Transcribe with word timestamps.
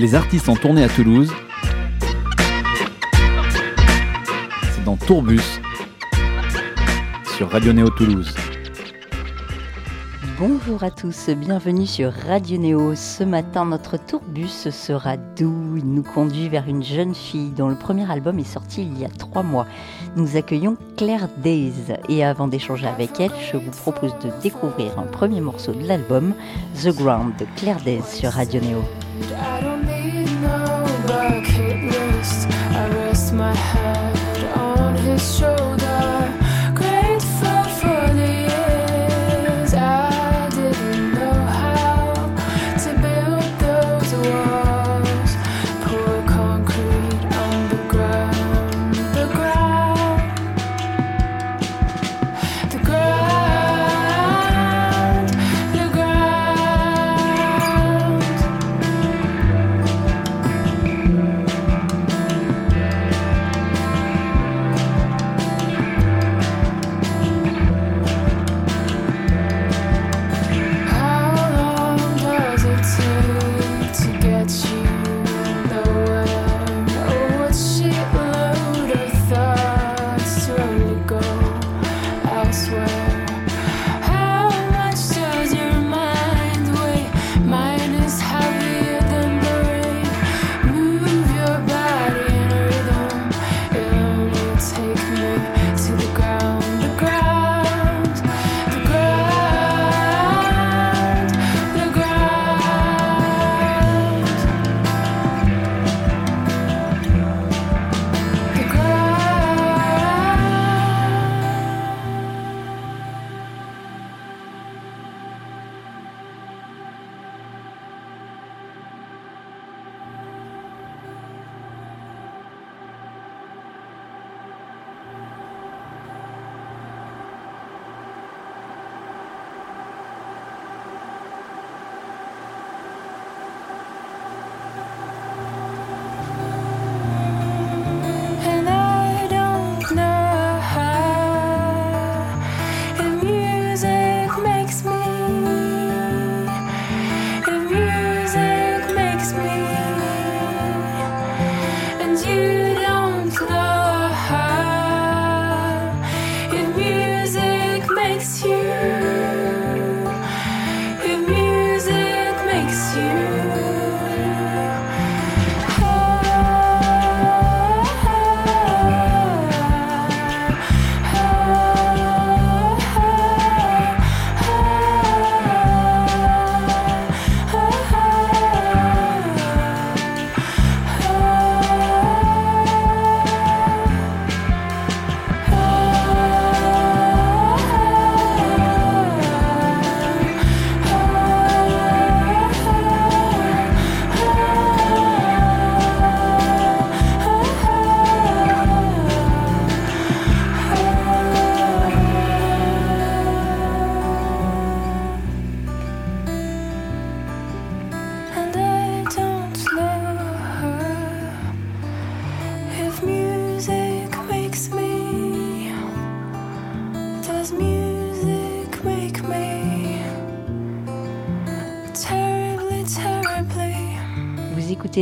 Les 0.00 0.14
artistes 0.14 0.48
en 0.48 0.56
tournée 0.56 0.82
à 0.82 0.88
Toulouse. 0.88 1.30
C'est 4.72 4.82
dans 4.82 4.96
Tourbus 4.96 5.60
sur 7.36 7.50
Radio 7.50 7.74
Néo 7.74 7.90
Toulouse. 7.90 8.34
Bonjour 10.38 10.82
à 10.84 10.90
tous, 10.90 11.28
bienvenue 11.28 11.84
sur 11.84 12.14
Radio 12.14 12.56
Néo. 12.56 12.94
Ce 12.94 13.22
matin, 13.24 13.66
notre 13.66 13.98
tourbus 13.98 14.70
sera 14.70 15.18
doux. 15.18 15.76
Il 15.76 15.92
nous 15.92 16.02
conduit 16.02 16.48
vers 16.48 16.66
une 16.66 16.82
jeune 16.82 17.14
fille 17.14 17.50
dont 17.50 17.68
le 17.68 17.74
premier 17.74 18.10
album 18.10 18.38
est 18.38 18.44
sorti 18.44 18.80
il 18.80 18.98
y 18.98 19.04
a 19.04 19.10
trois 19.10 19.42
mois. 19.42 19.66
Nous 20.16 20.34
accueillons 20.38 20.78
Claire 20.96 21.28
Days. 21.42 21.74
Et 22.08 22.24
avant 22.24 22.48
d'échanger 22.48 22.86
avec 22.86 23.20
elle, 23.20 23.32
je 23.52 23.58
vous 23.58 23.70
propose 23.70 24.14
de 24.24 24.30
découvrir 24.42 24.98
un 24.98 25.02
premier 25.02 25.42
morceau 25.42 25.74
de 25.74 25.86
l'album, 25.86 26.32
The 26.82 26.88
Ground 26.88 27.34
de 27.38 27.44
Claire 27.56 27.82
Days 27.84 28.00
sur 28.08 28.30
Radio 28.30 28.62
Néo. 28.62 28.82
My 33.32 33.54
head 33.54 34.44
on 34.56 34.96
his 34.96 35.38
shoulder. 35.38 35.99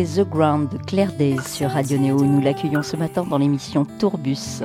The 0.05 0.21
Ground 0.21 0.71
de 0.71 0.79
Claire 0.79 1.13
Days 1.13 1.43
sur 1.43 1.71
Radio 1.71 1.99
Néo. 1.99 2.23
Nous 2.23 2.41
l'accueillons 2.41 2.85
ce 2.85 2.95
matin 2.95 3.25
dans 3.25 3.37
l'émission 3.39 3.85
Tourbus. 3.99 4.63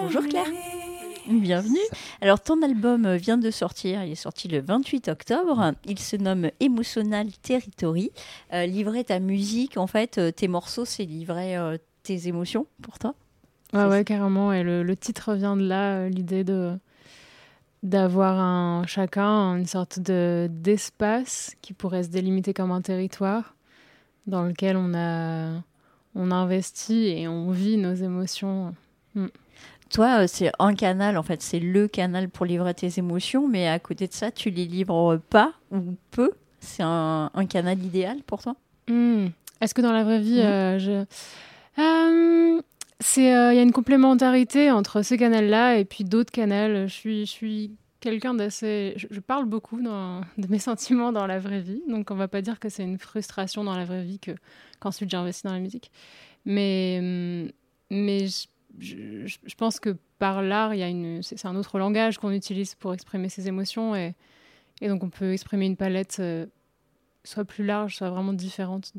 Bonjour 0.00 0.22
Claire. 0.28 0.48
Bienvenue. 1.28 1.78
Alors 2.20 2.40
ton 2.40 2.60
album 2.62 3.14
vient 3.14 3.38
de 3.38 3.50
sortir, 3.52 4.02
il 4.02 4.10
est 4.10 4.16
sorti 4.16 4.48
le 4.48 4.60
28 4.60 5.08
octobre. 5.08 5.72
Il 5.84 6.00
se 6.00 6.16
nomme 6.16 6.50
Emotional 6.58 7.28
Territory. 7.42 8.10
Euh, 8.52 8.66
livrer 8.66 9.04
ta 9.04 9.20
musique, 9.20 9.76
en 9.76 9.86
fait, 9.86 10.18
euh, 10.18 10.32
tes 10.32 10.48
morceaux, 10.48 10.84
c'est 10.84 11.04
livrer 11.04 11.56
euh, 11.56 11.76
tes 12.02 12.26
émotions 12.26 12.66
pour 12.82 12.98
toi 12.98 13.14
Ouais, 13.72 13.84
ouais, 13.84 14.04
carrément. 14.04 14.52
Et 14.52 14.64
le, 14.64 14.82
le, 14.82 14.96
titre 14.96 15.34
vient 15.34 15.56
de 15.56 15.62
là, 15.62 16.08
l'idée 16.08 16.42
de 16.42 16.76
d'avoir 17.82 18.38
un, 18.38 18.84
chacun 18.86 19.56
une 19.56 19.66
sorte 19.66 20.00
de, 20.00 20.48
d'espace 20.50 21.54
qui 21.62 21.72
pourrait 21.72 22.02
se 22.02 22.08
délimiter 22.08 22.52
comme 22.52 22.72
un 22.72 22.82
territoire 22.82 23.54
dans 24.26 24.42
lequel 24.42 24.76
on 24.76 24.94
a 24.94 25.62
on 26.14 26.30
investit 26.30 27.08
et 27.08 27.28
on 27.28 27.50
vit 27.50 27.76
nos 27.76 27.94
émotions. 27.94 28.74
Mm. 29.14 29.26
Toi, 29.90 30.22
euh, 30.22 30.26
c'est 30.28 30.52
un 30.58 30.74
canal, 30.74 31.18
en 31.18 31.22
fait, 31.22 31.42
c'est 31.42 31.58
le 31.58 31.88
canal 31.88 32.28
pour 32.28 32.46
livrer 32.46 32.74
tes 32.74 32.98
émotions, 32.98 33.48
mais 33.48 33.68
à 33.68 33.78
côté 33.78 34.06
de 34.06 34.12
ça, 34.12 34.30
tu 34.30 34.50
les 34.50 34.66
livres 34.66 35.20
pas 35.30 35.52
ou 35.72 35.96
peu? 36.10 36.32
C'est 36.60 36.82
un, 36.82 37.30
canal 37.48 37.82
idéal 37.82 38.18
pour 38.26 38.42
toi? 38.42 38.54
Mm. 38.88 39.26
Est-ce 39.60 39.74
que 39.74 39.82
dans 39.82 39.92
la 39.92 40.04
vraie 40.04 40.20
vie, 40.20 40.38
mm. 40.38 40.46
euh, 40.46 40.78
je... 40.78 41.04
Euh, 41.78 42.60
c'est 43.00 43.22
il 43.22 43.56
y 43.56 43.58
a 43.58 43.62
une 43.62 43.72
complémentarité 43.72 44.70
entre 44.70 45.02
ce 45.02 45.14
canal-là 45.14 45.78
et 45.78 45.84
puis 45.84 46.04
d'autres 46.04 46.30
canaux. 46.30 46.86
Je 46.86 46.92
suis, 46.92 47.26
je 47.26 47.30
suis 47.30 47.72
quelqu'un 48.00 48.34
d'assez. 48.34 48.94
Je, 48.96 49.20
parle 49.20 49.44
beaucoup 49.44 49.80
de 49.80 50.46
mes 50.48 50.58
sentiments 50.58 51.12
dans 51.12 51.26
la 51.26 51.38
vraie 51.38 51.60
vie, 51.60 51.82
donc 51.88 52.10
on 52.10 52.16
va 52.16 52.28
pas 52.28 52.42
dire 52.42 52.58
que 52.58 52.68
c'est 52.68 52.82
une 52.82 52.98
frustration 52.98 53.62
dans 53.62 53.76
la 53.76 53.84
vraie 53.84 54.02
vie 54.02 54.18
que 54.18 54.32
qu'ensuite 54.80 55.10
j'ai 55.10 55.16
investi 55.16 55.46
dans 55.46 55.52
la 55.52 55.60
musique. 55.60 55.90
Mais, 56.44 56.96
hum, 57.00 57.50
mais 57.90 58.26
je, 58.78 59.54
pense 59.56 59.78
que 59.78 59.96
par 60.18 60.42
l'art, 60.42 60.74
il 60.74 60.80
y 60.80 60.82
a 60.82 60.88
une, 60.88 61.22
c'est 61.22 61.46
un 61.46 61.56
autre 61.56 61.78
langage 61.78 62.18
qu'on 62.18 62.32
utilise 62.32 62.74
pour 62.74 62.94
exprimer 62.94 63.28
ses 63.28 63.48
émotions 63.48 63.94
et, 63.94 64.14
et 64.80 64.88
donc 64.88 65.04
on 65.04 65.10
peut 65.10 65.32
exprimer 65.32 65.66
une 65.66 65.76
palette 65.76 66.18
euh, 66.20 66.46
soit 67.24 67.44
plus 67.44 67.64
large, 67.64 67.96
soit 67.96 68.10
vraiment 68.10 68.32
différente 68.32 68.92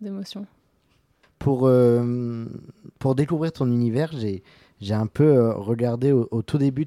d'émotions. 0.00 0.46
Pour, 1.38 1.66
euh, 1.66 2.46
pour 3.02 3.16
découvrir 3.16 3.50
ton 3.50 3.66
univers, 3.66 4.12
j'ai 4.12 4.44
j'ai 4.80 4.94
un 4.94 5.08
peu 5.08 5.24
euh, 5.24 5.54
regardé 5.54 6.12
au, 6.12 6.42
tout 6.42 6.56
début 6.56 6.86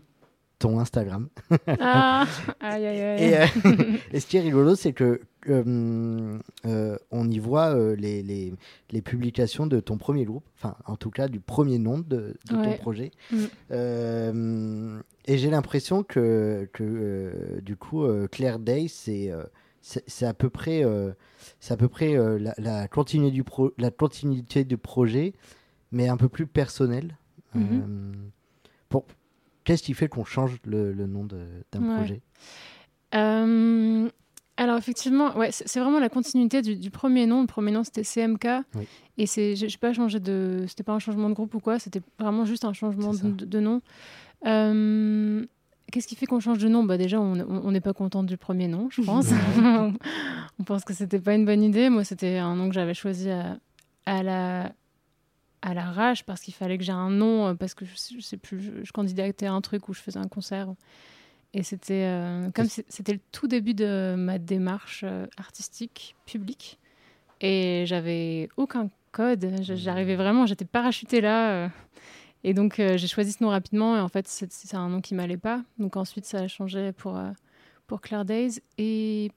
ton 0.59 0.79
Instagram. 0.79 1.27
ah, 1.81 2.25
aïe, 2.61 2.85
aïe, 2.85 3.01
aïe. 3.01 3.23
Et, 3.23 4.13
et, 4.15 4.19
ce 4.21 4.25
qui 4.25 4.37
est 4.37 4.41
rigolo, 4.41 4.75
c'est 4.75 4.93
que 4.93 5.19
euh, 5.49 6.39
euh, 6.65 6.97
on 7.11 7.29
y 7.29 7.37
voit 7.37 7.75
euh, 7.75 7.97
les, 7.97 8.23
les, 8.23 8.53
les, 8.91 9.01
publications 9.01 9.67
de 9.67 9.81
ton 9.81 9.97
premier 9.97 10.23
groupe, 10.23 10.45
enfin 10.55 10.77
en 10.85 10.95
tout 10.95 11.11
cas 11.11 11.27
du 11.27 11.41
premier 11.41 11.79
nom 11.79 11.99
de, 11.99 12.37
de 12.49 12.63
ton 12.63 12.77
projet. 12.77 13.11
Mm. 13.31 14.99
et 15.25 15.37
j'ai 15.37 15.49
l'impression 15.49 16.03
que, 16.03 16.69
que 16.71 17.59
du 17.61 17.75
coup 17.75 18.07
Claire 18.31 18.59
Day, 18.59 18.87
c'est 18.87 19.33
c'est 19.81 20.25
à 20.25 20.33
peu 20.33 20.49
près, 20.49 20.85
c'est 21.59 21.73
à 21.73 21.77
peu 21.77 21.89
près 21.89 22.15
la, 22.39 22.53
la, 22.57 22.87
continuité 22.87 23.33
du 23.33 23.43
pro, 23.43 23.73
la 23.77 23.91
continuité 23.91 24.63
du 24.63 24.77
projet, 24.77 25.33
mais 25.95 26.09
un 26.09 26.17
peu 26.17 26.29
plus 26.29 26.45
personnel. 26.45 27.17
Mm-hmm. 27.55 28.11
pour 28.89 29.05
qu'est-ce 29.63 29.81
qui 29.81 29.93
fait 29.93 30.09
qu'on 30.09 30.25
change 30.25 30.57
le, 30.65 30.91
le 30.91 31.07
nom 31.07 31.23
d'un 31.23 31.95
projet? 31.95 32.21
Alors 34.57 34.77
effectivement, 34.77 35.35
ouais, 35.37 35.49
c'est 35.51 35.79
vraiment 35.79 35.99
la 35.99 36.07
continuité 36.07 36.61
du, 36.61 36.89
premier 36.89 37.25
nom. 37.25 37.41
Le 37.41 37.47
premier 37.47 37.71
nom 37.71 37.83
c'était 37.83 38.03
CMK 38.03 38.47
et 39.17 39.25
c'est, 39.25 39.55
j'ai 39.55 39.77
pas 39.77 39.93
changé 39.93 40.19
de, 40.19 40.65
c'était 40.67 40.83
pas 40.83 40.93
un 40.93 40.99
changement 40.99 41.29
de 41.29 41.33
groupe 41.33 41.53
ou 41.55 41.59
quoi, 41.59 41.79
c'était 41.79 42.01
vraiment 42.19 42.45
juste 42.45 42.63
un 42.63 42.73
changement 42.73 43.11
de, 43.13 43.59
nom. 43.59 43.81
Euh, 44.45 45.45
qu'est-ce 45.91 46.07
qui 46.07 46.15
fait 46.15 46.25
qu'on 46.25 46.39
change 46.39 46.59
de 46.59 46.69
nom? 46.69 46.83
Bah 46.83 46.97
déjà, 46.97 47.19
on 47.19 47.71
n'est 47.71 47.81
pas 47.81 47.93
content 47.93 48.23
du 48.23 48.37
premier 48.37 48.67
nom, 48.67 48.89
je 48.91 49.01
pense. 49.01 49.27
on 50.59 50.63
pense 50.63 50.83
que 50.85 50.93
c'était 50.93 51.19
pas 51.19 51.35
une 51.35 51.45
bonne 51.45 51.63
idée. 51.63 51.89
Moi, 51.89 52.05
c'était 52.05 52.37
un 52.37 52.55
nom 52.55 52.69
que 52.69 52.75
j'avais 52.75 52.93
choisi 52.93 53.29
à, 53.29 53.57
à 54.05 54.23
la 54.23 54.71
à 55.65 55.73
l'arrache 55.73 56.23
parce 56.23 56.41
qu'il 56.41 56.53
fallait 56.53 56.77
que 56.77 56.83
j'ai 56.83 56.91
un 56.91 57.09
nom 57.09 57.47
euh, 57.47 57.53
parce 57.55 57.73
que 57.73 57.85
je, 57.85 58.21
sais 58.21 58.37
plus, 58.37 58.61
je, 58.61 58.71
je 58.83 58.91
candidatais 58.91 59.47
à 59.47 59.53
un 59.53 59.61
truc 59.61 59.89
où 59.89 59.93
je 59.93 59.99
faisais 59.99 60.19
un 60.19 60.27
concert 60.27 60.67
et 61.55 61.63
c'était 61.63 62.03
euh, 62.05 62.51
comme 62.51 62.67
c'était 62.67 63.13
le 63.13 63.19
tout 63.31 63.47
début 63.47 63.73
de 63.73 64.15
ma 64.17 64.39
démarche 64.39 65.05
euh, 65.05 65.25
artistique 65.37 66.17
publique. 66.25 66.77
Et 67.39 67.85
j'avais 67.87 68.49
aucun 68.57 68.89
code. 69.13 69.49
J'arrivais 69.61 70.17
vraiment, 70.17 70.45
j'étais 70.45 70.65
parachutée 70.65 71.21
là. 71.21 71.51
Euh. 71.51 71.69
et 72.43 72.53
donc 72.53 72.75
j'ai 72.75 73.07
choisi 73.07 73.31
ce 73.31 73.41
nom 73.41 73.51
rapidement. 73.51 73.95
Et 73.95 74.01
en 74.01 74.09
fait, 74.09 74.27
c'est 74.27 74.75
un 74.75 74.89
nom 74.89 74.99
qui 74.99 75.15
m'allait 75.15 75.37
pas. 75.37 75.63
Donc 75.79 75.95
ensuite, 75.95 76.25
ça 76.25 76.39
a 76.39 76.47
changé 76.49 76.91
pour, 76.91 77.17
pour 77.87 78.01
Claire 78.01 78.25
Days. 78.25 78.59
Et 78.77 79.31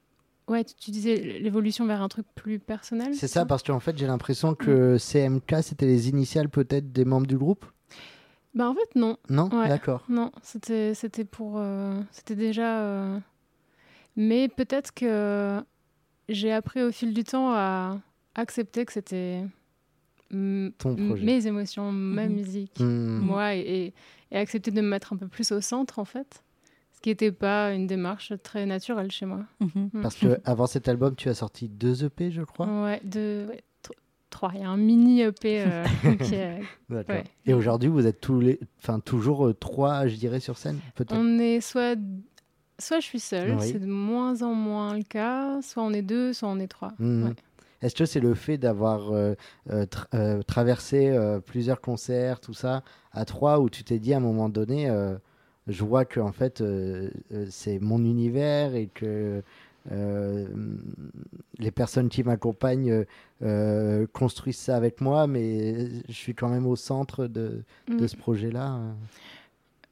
ouais, 0.49 0.63
tu, 0.63 0.91
disais 0.91 1.39
l'évolution 1.39 1.85
vers 1.85 2.01
un 2.01 2.09
truc 2.09 2.25
plus 2.35 2.59
personnel. 2.59 3.13
C'est 3.13 3.27
ça, 3.27 3.45
parce 3.45 3.63
qu'en 3.63 3.79
fait, 3.79 3.97
j'ai 3.97 4.07
l'impression 4.07 4.55
que 4.55 4.97
CMK, 4.97 5.57
c'était 5.61 5.85
les 5.85 6.09
initiales 6.09 6.49
peut-être 6.49 6.91
des 6.91 7.05
membres 7.05 7.27
du 7.27 7.37
groupe? 7.37 7.65
Bah 8.55 8.67
en 8.67 8.73
fait 8.73 8.95
non. 8.95 9.17
Non, 9.29 9.47
d'accord. 9.47 10.03
Non, 10.09 10.31
c'était 10.41 10.95
c'était 10.95 11.23
pour 11.23 11.57
euh, 11.57 12.01
c'était 12.11 12.35
déjà 12.35 12.81
euh, 12.81 13.19
mais 14.15 14.47
peut-être 14.47 14.91
que 14.93 15.61
j'ai 16.29 16.51
appris 16.51 16.81
au 16.81 16.91
fil 16.91 17.13
du 17.13 17.23
temps 17.23 17.53
à 17.53 17.99
accepter 18.35 18.85
que 18.85 18.93
c'était 18.93 19.43
mes 20.31 21.47
émotions, 21.47 21.91
ma 21.91 22.27
mhm. 22.27 22.33
musique, 22.33 22.79
hmm. 22.79 23.19
moi 23.19 23.55
et, 23.55 23.93
et, 24.31 24.37
accepter 24.37 24.71
de 24.71 24.81
me 24.81 24.87
mettre 24.87 25.13
un 25.13 25.17
peu 25.17 25.27
plus 25.27 25.51
au 25.51 25.61
centre 25.61 25.99
en 25.99 26.05
fait. 26.05 26.43
Ce 26.99 27.03
qui 27.03 27.09
n'était 27.11 27.31
pas 27.31 27.71
une 27.71 27.87
démarche 27.87 28.33
très 28.43 28.65
naturelle 28.65 29.09
chez 29.09 29.25
moi. 29.25 29.45
Mhm. 29.61 30.01
Parce 30.01 30.15
que 30.15 30.41
avant 30.43 30.67
cet 30.67 30.89
album, 30.89 31.15
tu 31.15 31.29
as 31.29 31.33
sorti 31.33 31.69
deux 31.69 32.03
EP, 32.03 32.29
je 32.29 32.41
crois. 32.41 32.67
Ouais, 32.83 32.99
deux, 33.05 33.47
il 34.53 34.59
y 34.59 34.63
a 34.63 34.69
un 34.69 34.77
mini 34.77 35.21
EP. 35.21 35.63
Euh, 35.65 35.85
Et 37.45 37.53
aujourd'hui, 37.53 37.89
vous 37.89 38.05
êtes 38.05 38.21
tous 38.21 38.39
les, 38.39 38.59
enfin 38.79 38.99
toujours 38.99 39.47
euh, 39.47 39.53
trois, 39.53 40.07
je 40.07 40.15
dirais, 40.15 40.39
sur 40.39 40.57
scène. 40.57 40.79
On 41.11 41.39
est 41.39 41.61
soit, 41.61 41.97
soit 42.79 42.99
je 42.99 43.05
suis 43.05 43.19
seule, 43.19 43.59
c'est 43.61 43.79
de 43.79 43.87
moins 43.87 44.41
en 44.41 44.53
moins 44.53 44.95
le 44.95 45.03
cas. 45.03 45.61
Soit 45.61 45.83
on 45.83 45.93
est 45.93 46.01
deux, 46.01 46.33
soit 46.33 46.49
on 46.49 46.59
est 46.59 46.67
trois. 46.67 46.93
Mhm. 46.99 47.33
Est-ce 47.81 47.95
que 47.95 48.05
c'est 48.05 48.19
le 48.19 48.33
fait 48.33 48.57
d'avoir 48.57 49.11
euh, 49.13 49.35
traversé 50.47 51.17
plusieurs 51.45 51.79
concerts, 51.79 52.41
tout 52.41 52.53
ça, 52.53 52.83
à 53.13 53.23
trois, 53.23 53.61
où 53.61 53.69
tu 53.69 53.85
t'es 53.85 53.99
dit 53.99 54.13
à 54.13 54.17
un 54.17 54.21
moment 54.21 54.49
donné, 54.49 54.89
je 55.69 55.83
vois 55.83 56.03
que 56.03 56.19
en 56.19 56.31
fait 56.31 56.63
c'est 57.49 57.79
mon 57.79 58.03
univers 58.03 58.75
et 58.75 58.87
que 58.87 59.41
euh, 59.91 60.45
les 61.57 61.71
personnes 61.71 62.09
qui 62.09 62.23
m'accompagnent 62.23 63.05
euh, 63.41 64.05
construisent 64.13 64.57
ça 64.57 64.75
avec 64.75 65.01
moi, 65.01 65.25
mais 65.25 65.89
je 66.07 66.13
suis 66.13 66.35
quand 66.35 66.49
même 66.49 66.67
au 66.67 66.75
centre 66.75 67.27
de, 67.27 67.63
de 67.87 68.03
mm. 68.03 68.07
ce 68.07 68.17
projet-là. 68.17 68.79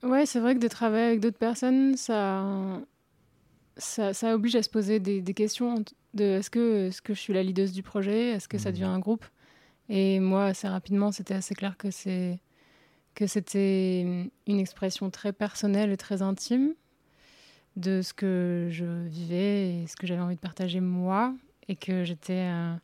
Ouais, 0.04 0.26
c'est 0.26 0.40
vrai 0.40 0.56
que 0.56 0.60
de 0.60 0.68
travailler 0.68 1.06
avec 1.06 1.20
d'autres 1.20 1.38
personnes, 1.38 1.98
ça, 1.98 2.46
ça, 3.78 4.14
ça, 4.14 4.36
oblige 4.36 4.56
à 4.56 4.62
se 4.62 4.70
poser 4.70 5.00
des, 5.00 5.22
des 5.22 5.34
questions 5.34 5.84
de 6.14 6.24
est-ce 6.24 6.50
que, 6.50 6.88
est 6.88 6.90
-ce 6.90 7.02
que 7.02 7.14
je 7.14 7.20
suis 7.20 7.34
la 7.34 7.44
leaduse 7.44 7.72
du 7.72 7.82
projet? 7.82 8.30
Est-ce 8.30 8.48
que 8.48 8.58
ça 8.58 8.72
devient 8.72 8.86
un 8.86 9.00
groupe? 9.00 9.26
Et 9.90 10.20
moi, 10.20 10.46
assez 10.46 10.68
rapidement, 10.68 11.12
c'était 11.12 11.34
assez 11.34 11.56
clair 11.56 11.78
que 11.78 11.92
c'est 11.92 12.40
que 13.18 13.26
c'était 13.26 14.02
une 14.46 14.60
expression 14.60 15.10
très 15.10 15.34
personnelle 15.34 15.92
et 15.92 15.98
très 15.98 16.22
intime 16.22 16.76
de 17.76 18.04
ce 18.04 18.14
que 18.14 18.68
je 18.70 18.86
vivais 19.08 19.74
et 19.74 19.88
ce 19.88 19.96
que 19.96 20.06
j'avais 20.06 20.22
envie 20.22 20.36
de 20.36 20.40
partager 20.40 20.82
moi 20.82 21.34
et 21.68 21.76
que 21.76 22.04
j'étais 22.04 22.48
euh, 22.52 22.76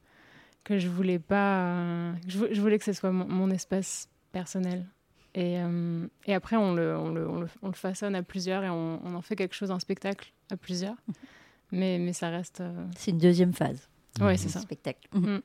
que 0.63 0.79
je 0.79 0.89
voulais 0.89 1.19
pas 1.19 1.65
euh, 1.67 2.13
je, 2.27 2.59
voulais 2.59 2.79
que 2.79 2.83
ce 2.83 2.93
soit 2.93 3.11
mon, 3.11 3.51
espace 3.51 4.09
personnel. 4.31 4.87
Et, 5.35 5.59
euh, 5.61 6.07
et 6.25 6.33
après 6.33 6.55
on 6.55 6.73
le, 6.73 6.97
on, 6.97 7.09
le, 7.09 7.29
on, 7.61 7.67
le, 7.67 7.73
façonne 7.73 8.15
à 8.15 8.23
plusieurs 8.23 8.63
et 8.63 8.71
on, 8.71 9.05
on, 9.05 9.13
en 9.13 9.21
fait 9.21 9.35
quelque 9.35 9.53
chose 9.53 9.69
un 9.69 9.79
spectacle 9.79 10.33
à 10.49 10.57
plusieurs. 10.57 10.97
Mais, 11.71 11.99
mais 11.99 12.13
ça 12.13 12.29
reste 12.29 12.63
c'est 12.97 13.11
une 13.11 13.19
deuxième 13.19 13.53
phase 13.53 13.87
oui, 14.21 14.37
c'est 14.37 14.49
ça. 14.49 14.59
Spectacle. 14.59 15.07
Mm. 15.13 15.37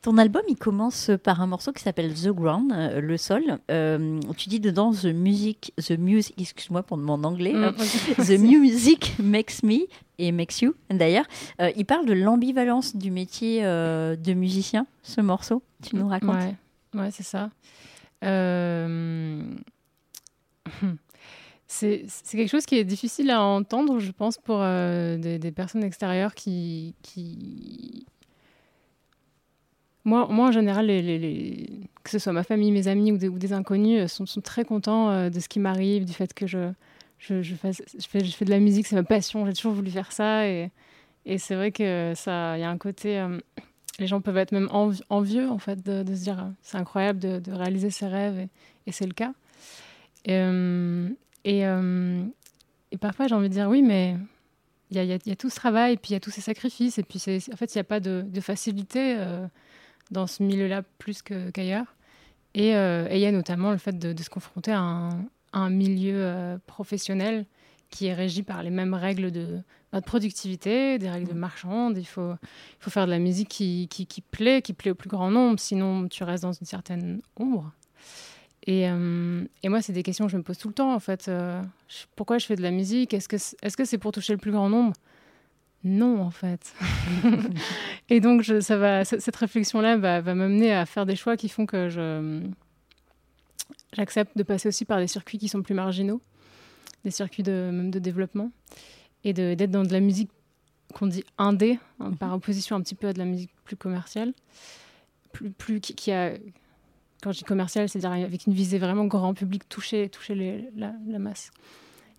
Ton 0.00 0.16
album, 0.16 0.42
il 0.48 0.56
commence 0.56 1.10
par 1.22 1.42
un 1.42 1.46
morceau 1.46 1.72
qui 1.72 1.82
s'appelle 1.82 2.14
The 2.14 2.28
Ground, 2.28 2.72
euh, 2.72 3.00
le 3.00 3.16
sol. 3.18 3.58
Euh, 3.70 4.18
tu 4.36 4.48
dis 4.48 4.60
dedans 4.60 4.92
The 4.92 5.06
Music, 5.06 5.74
The 5.76 5.98
Music, 5.98 6.34
excuse-moi 6.40 6.82
pour 6.82 6.96
mon 6.96 7.22
anglais, 7.24 7.52
mm. 7.52 7.64
hein. 7.64 7.74
The 8.16 8.38
Music 8.38 9.14
Makes 9.18 9.62
Me 9.62 9.86
et 10.18 10.32
Makes 10.32 10.62
You. 10.62 10.74
D'ailleurs, 10.90 11.26
euh, 11.60 11.70
il 11.76 11.84
parle 11.84 12.06
de 12.06 12.14
l'ambivalence 12.14 12.96
du 12.96 13.10
métier 13.10 13.62
de 13.62 14.34
musicien, 14.34 14.86
ce 15.02 15.20
morceau. 15.20 15.62
Tu 15.82 15.96
nous 15.96 16.08
racontes 16.08 16.36
Ouais, 16.94 17.00
ouais 17.00 17.10
c'est 17.10 17.22
ça. 17.22 17.50
C'est 21.70 22.06
quelque 22.32 22.48
chose 22.48 22.64
qui 22.64 22.78
est 22.78 22.84
difficile 22.84 23.30
à 23.30 23.42
entendre, 23.42 23.98
je 23.98 24.10
pense, 24.10 24.38
pour 24.38 24.58
euh, 24.60 25.18
des, 25.18 25.52
personnes 25.52 25.84
extérieures 25.84 26.34
qui. 26.34 26.94
qui... 27.02 28.06
Moi, 30.04 30.26
moi, 30.30 30.48
en 30.48 30.52
général, 30.52 30.86
que 30.86 32.10
ce 32.10 32.18
soit 32.18 32.32
ma 32.32 32.42
famille, 32.42 32.72
mes 32.72 32.88
amis 32.88 33.12
ou 33.12 33.18
des, 33.18 33.52
inconnus, 33.52 34.00
euh, 34.00 34.24
sont, 34.24 34.40
très 34.40 34.64
contents 34.64 35.10
euh, 35.10 35.28
de 35.28 35.38
ce 35.40 35.48
qui 35.48 35.60
m'arrive, 35.60 36.06
du 36.06 36.14
fait 36.14 36.32
que 36.32 36.46
je, 36.46 36.72
je, 37.18 37.42
fais, 37.54 37.72
je, 37.72 38.30
fais, 38.30 38.44
de 38.46 38.50
la 38.50 38.60
musique, 38.60 38.86
c'est 38.86 38.96
ma 38.96 39.02
passion, 39.02 39.44
j'ai 39.44 39.52
toujours 39.52 39.74
voulu 39.74 39.90
faire 39.90 40.10
ça. 40.10 40.48
Et, 40.48 40.70
et 41.26 41.36
c'est 41.36 41.54
vrai 41.54 41.70
que 41.70 42.14
ça, 42.16 42.56
il 42.56 42.62
y 42.62 42.64
a 42.64 42.70
un 42.70 42.78
côté. 42.78 43.22
les 43.98 44.06
gens 44.06 44.22
peuvent 44.22 44.38
être 44.38 44.52
même 44.52 44.70
envieux, 44.72 45.50
en 45.50 45.58
fait, 45.58 45.84
de, 45.84 46.14
se 46.14 46.22
dire 46.22 46.50
c'est 46.62 46.78
incroyable 46.78 47.18
de, 47.18 47.52
réaliser 47.52 47.90
ses 47.90 48.06
rêves, 48.06 48.48
et, 48.86 48.92
c'est 48.92 49.06
le 49.06 49.12
cas. 49.12 49.34
Et, 51.48 51.66
euh, 51.66 52.24
et 52.92 52.98
parfois, 52.98 53.26
j'ai 53.26 53.34
envie 53.34 53.48
de 53.48 53.54
dire 53.54 53.68
oui, 53.68 53.80
mais 53.80 54.16
il 54.90 55.00
y, 55.00 55.04
y, 55.04 55.18
y 55.28 55.32
a, 55.32 55.36
tout 55.36 55.48
ce 55.48 55.56
travail, 55.56 55.94
et 55.94 55.96
puis 55.96 56.10
il 56.10 56.12
y 56.12 56.16
a 56.16 56.20
tous 56.20 56.30
ces 56.30 56.42
sacrifices, 56.42 56.98
et 56.98 57.02
puis 57.02 57.18
en 57.18 57.56
fait, 57.56 57.74
il 57.74 57.78
n'y 57.78 57.80
a 57.80 57.84
pas 57.84 58.00
de, 58.00 58.22
de 58.26 58.40
facilité 58.40 59.16
euh, 59.18 59.46
dans 60.10 60.26
ce 60.26 60.42
milieu-là 60.42 60.82
plus 60.98 61.22
qu'ailleurs. 61.22 61.96
Euh, 62.56 63.08
et 63.10 63.16
il 63.16 63.20
y 63.20 63.26
a 63.26 63.32
notamment 63.32 63.70
le 63.70 63.78
fait 63.78 63.98
de, 63.98 64.12
de 64.12 64.22
se 64.22 64.28
confronter 64.28 64.72
à 64.72 64.80
un, 64.80 65.24
un 65.54 65.70
milieu 65.70 66.58
professionnel 66.66 67.46
qui 67.88 68.06
est 68.06 68.14
régi 68.14 68.42
par 68.42 68.62
les 68.62 68.70
mêmes 68.70 68.92
règles 68.92 69.30
de, 69.30 69.60
de 69.94 70.00
productivité, 70.00 70.98
des 70.98 71.08
règles 71.08 71.28
de 71.28 71.34
mmh. 71.34 71.38
marchande. 71.38 71.96
Il 71.96 72.04
faut, 72.04 72.32
il 72.32 72.78
faut 72.80 72.90
faire 72.90 73.06
de 73.06 73.10
la 73.10 73.18
musique 73.18 73.48
qui, 73.48 73.88
qui, 73.88 74.06
qui, 74.06 74.20
plaît, 74.20 74.60
qui 74.60 74.74
plaît 74.74 74.90
au 74.90 74.94
plus 74.94 75.08
grand 75.08 75.30
nombre, 75.30 75.58
sinon 75.58 76.08
tu 76.08 76.24
restes 76.24 76.42
dans 76.42 76.52
une 76.52 76.66
certaine 76.66 77.22
ombre. 77.36 77.72
Et, 78.68 78.86
euh, 78.86 79.44
et, 79.62 79.70
moi, 79.70 79.80
c'est 79.80 79.94
des 79.94 80.02
questions 80.02 80.26
que 80.26 80.32
je 80.32 80.36
me 80.36 80.42
pose 80.42 80.58
tout 80.58 80.68
le 80.68 80.74
temps, 80.74 80.92
en 80.92 81.00
fait. 81.00 81.28
Euh, 81.28 81.62
pourquoi 82.16 82.36
je 82.36 82.44
fais 82.44 82.54
de 82.54 82.60
la 82.60 82.70
musique? 82.70 83.14
Est-ce 83.14 83.26
que 83.26 83.38
c'est 83.38 83.56
-ce 83.62 83.84
c'est 83.86 83.96
pour 83.96 84.12
toucher 84.12 84.34
le 84.34 84.38
plus 84.38 84.52
grand 84.52 84.68
nombre? 84.68 84.92
Non, 85.84 86.20
en 86.20 86.30
fait. 86.30 86.74
et 88.10 88.20
donc, 88.20 88.42
je, 88.42 88.60
ça 88.60 88.76
va, 88.76 89.06
cette 89.06 89.36
réflexion-là 89.36 89.96
va, 89.96 90.20
va 90.20 90.34
m'amener 90.34 90.70
à 90.74 90.84
faire 90.84 91.06
des 91.06 91.16
choix 91.16 91.38
qui 91.38 91.48
font 91.48 91.64
que 91.64 91.88
je 91.88 92.42
j'accepte 93.94 94.36
de 94.36 94.42
passer 94.42 94.68
aussi 94.68 94.84
par 94.84 94.98
des 94.98 95.06
circuits 95.06 95.38
qui 95.38 95.48
sont 95.48 95.62
plus 95.62 95.74
marginaux, 95.74 96.20
des 97.04 97.10
circuits 97.10 97.42
de, 97.42 97.70
même 97.72 97.90
de 97.90 97.98
développement, 97.98 98.50
et 99.24 99.32
d'être 99.32 99.70
dans 99.70 99.82
de 99.82 99.92
la 99.92 100.00
musique 100.00 100.30
qu'on 100.94 101.06
dit 101.06 101.24
indé, 101.38 101.78
hein, 102.00 102.12
par 102.12 102.34
opposition 102.34 102.76
un 102.76 102.82
petit 102.82 102.94
peu 102.94 103.08
à 103.08 103.12
de 103.14 103.18
la 103.18 103.24
musique 103.24 103.50
plus 103.64 103.76
commerciale, 103.76 104.34
plus, 105.32 105.50
plus 105.50 105.80
qui, 105.80 106.12
a, 106.12 106.34
quand 107.22 107.32
je 107.32 107.38
dis 107.38 107.44
commercial, 107.44 107.88
c'est-à-dire 107.88 108.12
avec 108.12 108.46
une 108.46 108.52
visée 108.52 108.78
vraiment 108.78 109.06
grand 109.06 109.34
public, 109.34 109.68
toucher, 109.68 110.08
toucher 110.08 110.70
la, 110.76 110.92
masse. 111.18 111.50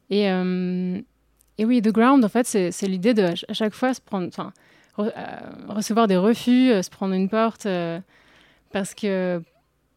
Et, 0.09 0.25
et 0.25 1.65
oui, 1.65 1.81
The 1.81 1.89
Ground, 1.89 2.23
en 2.25 2.29
fait, 2.29 2.45
c'est 2.45 2.87
l'idée 2.87 3.13
de 3.13 3.23
à 3.23 3.53
chaque 3.53 3.73
fois 3.73 3.93
se 3.93 4.01
prendre, 4.01 4.27
enfin, 4.27 4.51
recevoir 4.97 6.07
des 6.07 6.17
refus, 6.17 6.69
se 6.83 6.89
prendre 6.89 7.13
une 7.13 7.29
porte, 7.29 7.67
parce 8.71 8.93
que 8.93 9.41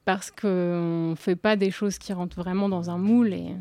parce 0.05 0.31
qu'on 0.31 1.11
ne 1.11 1.15
fait 1.15 1.37
pas 1.37 1.57
des 1.57 1.71
choses 1.71 1.99
qui 1.99 2.13
rentrent 2.13 2.37
vraiment 2.37 2.69
dans 2.69 2.91
un 2.91 2.99
moule 2.99 3.33
et 3.33 3.55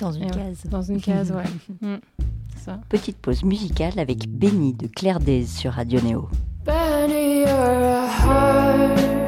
dans 0.00 0.12
une 0.12 0.30
case. 0.30 0.64
Dans 0.66 0.82
une 0.82 1.00
case, 1.00 1.32
ouais. 1.82 1.88
Mm. 1.88 2.00
ça. 2.56 2.80
Petite 2.88 3.18
pause 3.18 3.44
musicale 3.44 3.98
avec 3.98 4.28
Benny 4.28 4.74
de 4.74 4.86
Claire 4.86 5.20
Days 5.20 5.46
sur 5.46 5.72
Radio 5.72 6.00
Néo. 6.00 6.28
Benny, 6.64 7.40
you're 7.40 7.48
a 7.48 8.06
heartbreaker. 8.06 9.21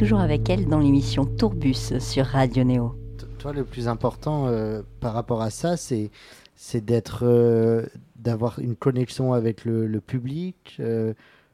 Toujours 0.04 0.20
avec 0.20 0.50
elle 0.50 0.68
dans 0.68 0.80
l'émission 0.80 1.24
Tourbus 1.24 1.98
sur 2.02 2.26
Radio 2.26 2.66
Néo. 2.66 2.94
Toi, 3.40 3.54
le 3.54 3.64
plus 3.64 3.88
important 3.88 4.48
euh, 4.48 4.82
par 5.00 5.14
rapport 5.14 5.42
à 5.42 5.50
ça, 5.50 5.78
c'est 5.78 6.12
c'est 6.58 6.84
d'être 6.84 7.20
euh, 7.26 7.86
d'avoir 8.18 8.60
une 8.60 8.76
connexion 8.76 9.32
avec 9.32 9.64
le, 9.64 9.88
le 9.88 10.02
public, 10.02 10.76
euh, 10.82 11.14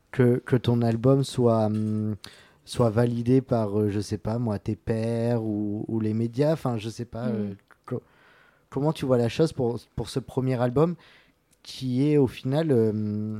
que, 0.09 0.41
que 0.43 0.55
ton 0.55 0.81
album 0.81 1.23
soit 1.23 1.65
hum, 1.67 2.15
soit 2.65 2.89
validé 2.89 3.41
par 3.41 3.87
je 3.87 3.99
sais 3.99 4.17
pas 4.17 4.39
moi 4.39 4.57
tes 4.57 4.75
pairs 4.75 5.43
ou, 5.43 5.85
ou 5.87 5.99
les 5.99 6.15
médias. 6.15 6.53
Enfin, 6.53 6.79
je 6.79 6.89
sais 6.89 7.05
pas. 7.05 7.27
Mm. 7.27 7.55
co- 7.85 8.01
comment 8.71 8.93
tu 8.93 9.05
vois 9.05 9.19
la 9.19 9.29
chose 9.29 9.53
pour 9.53 9.79
pour 9.95 10.09
ce 10.09 10.17
premier 10.19 10.59
album 10.59 10.95
qui 11.61 12.09
est 12.09 12.17
au 12.17 12.25
final 12.25 12.71
euh, 12.71 13.37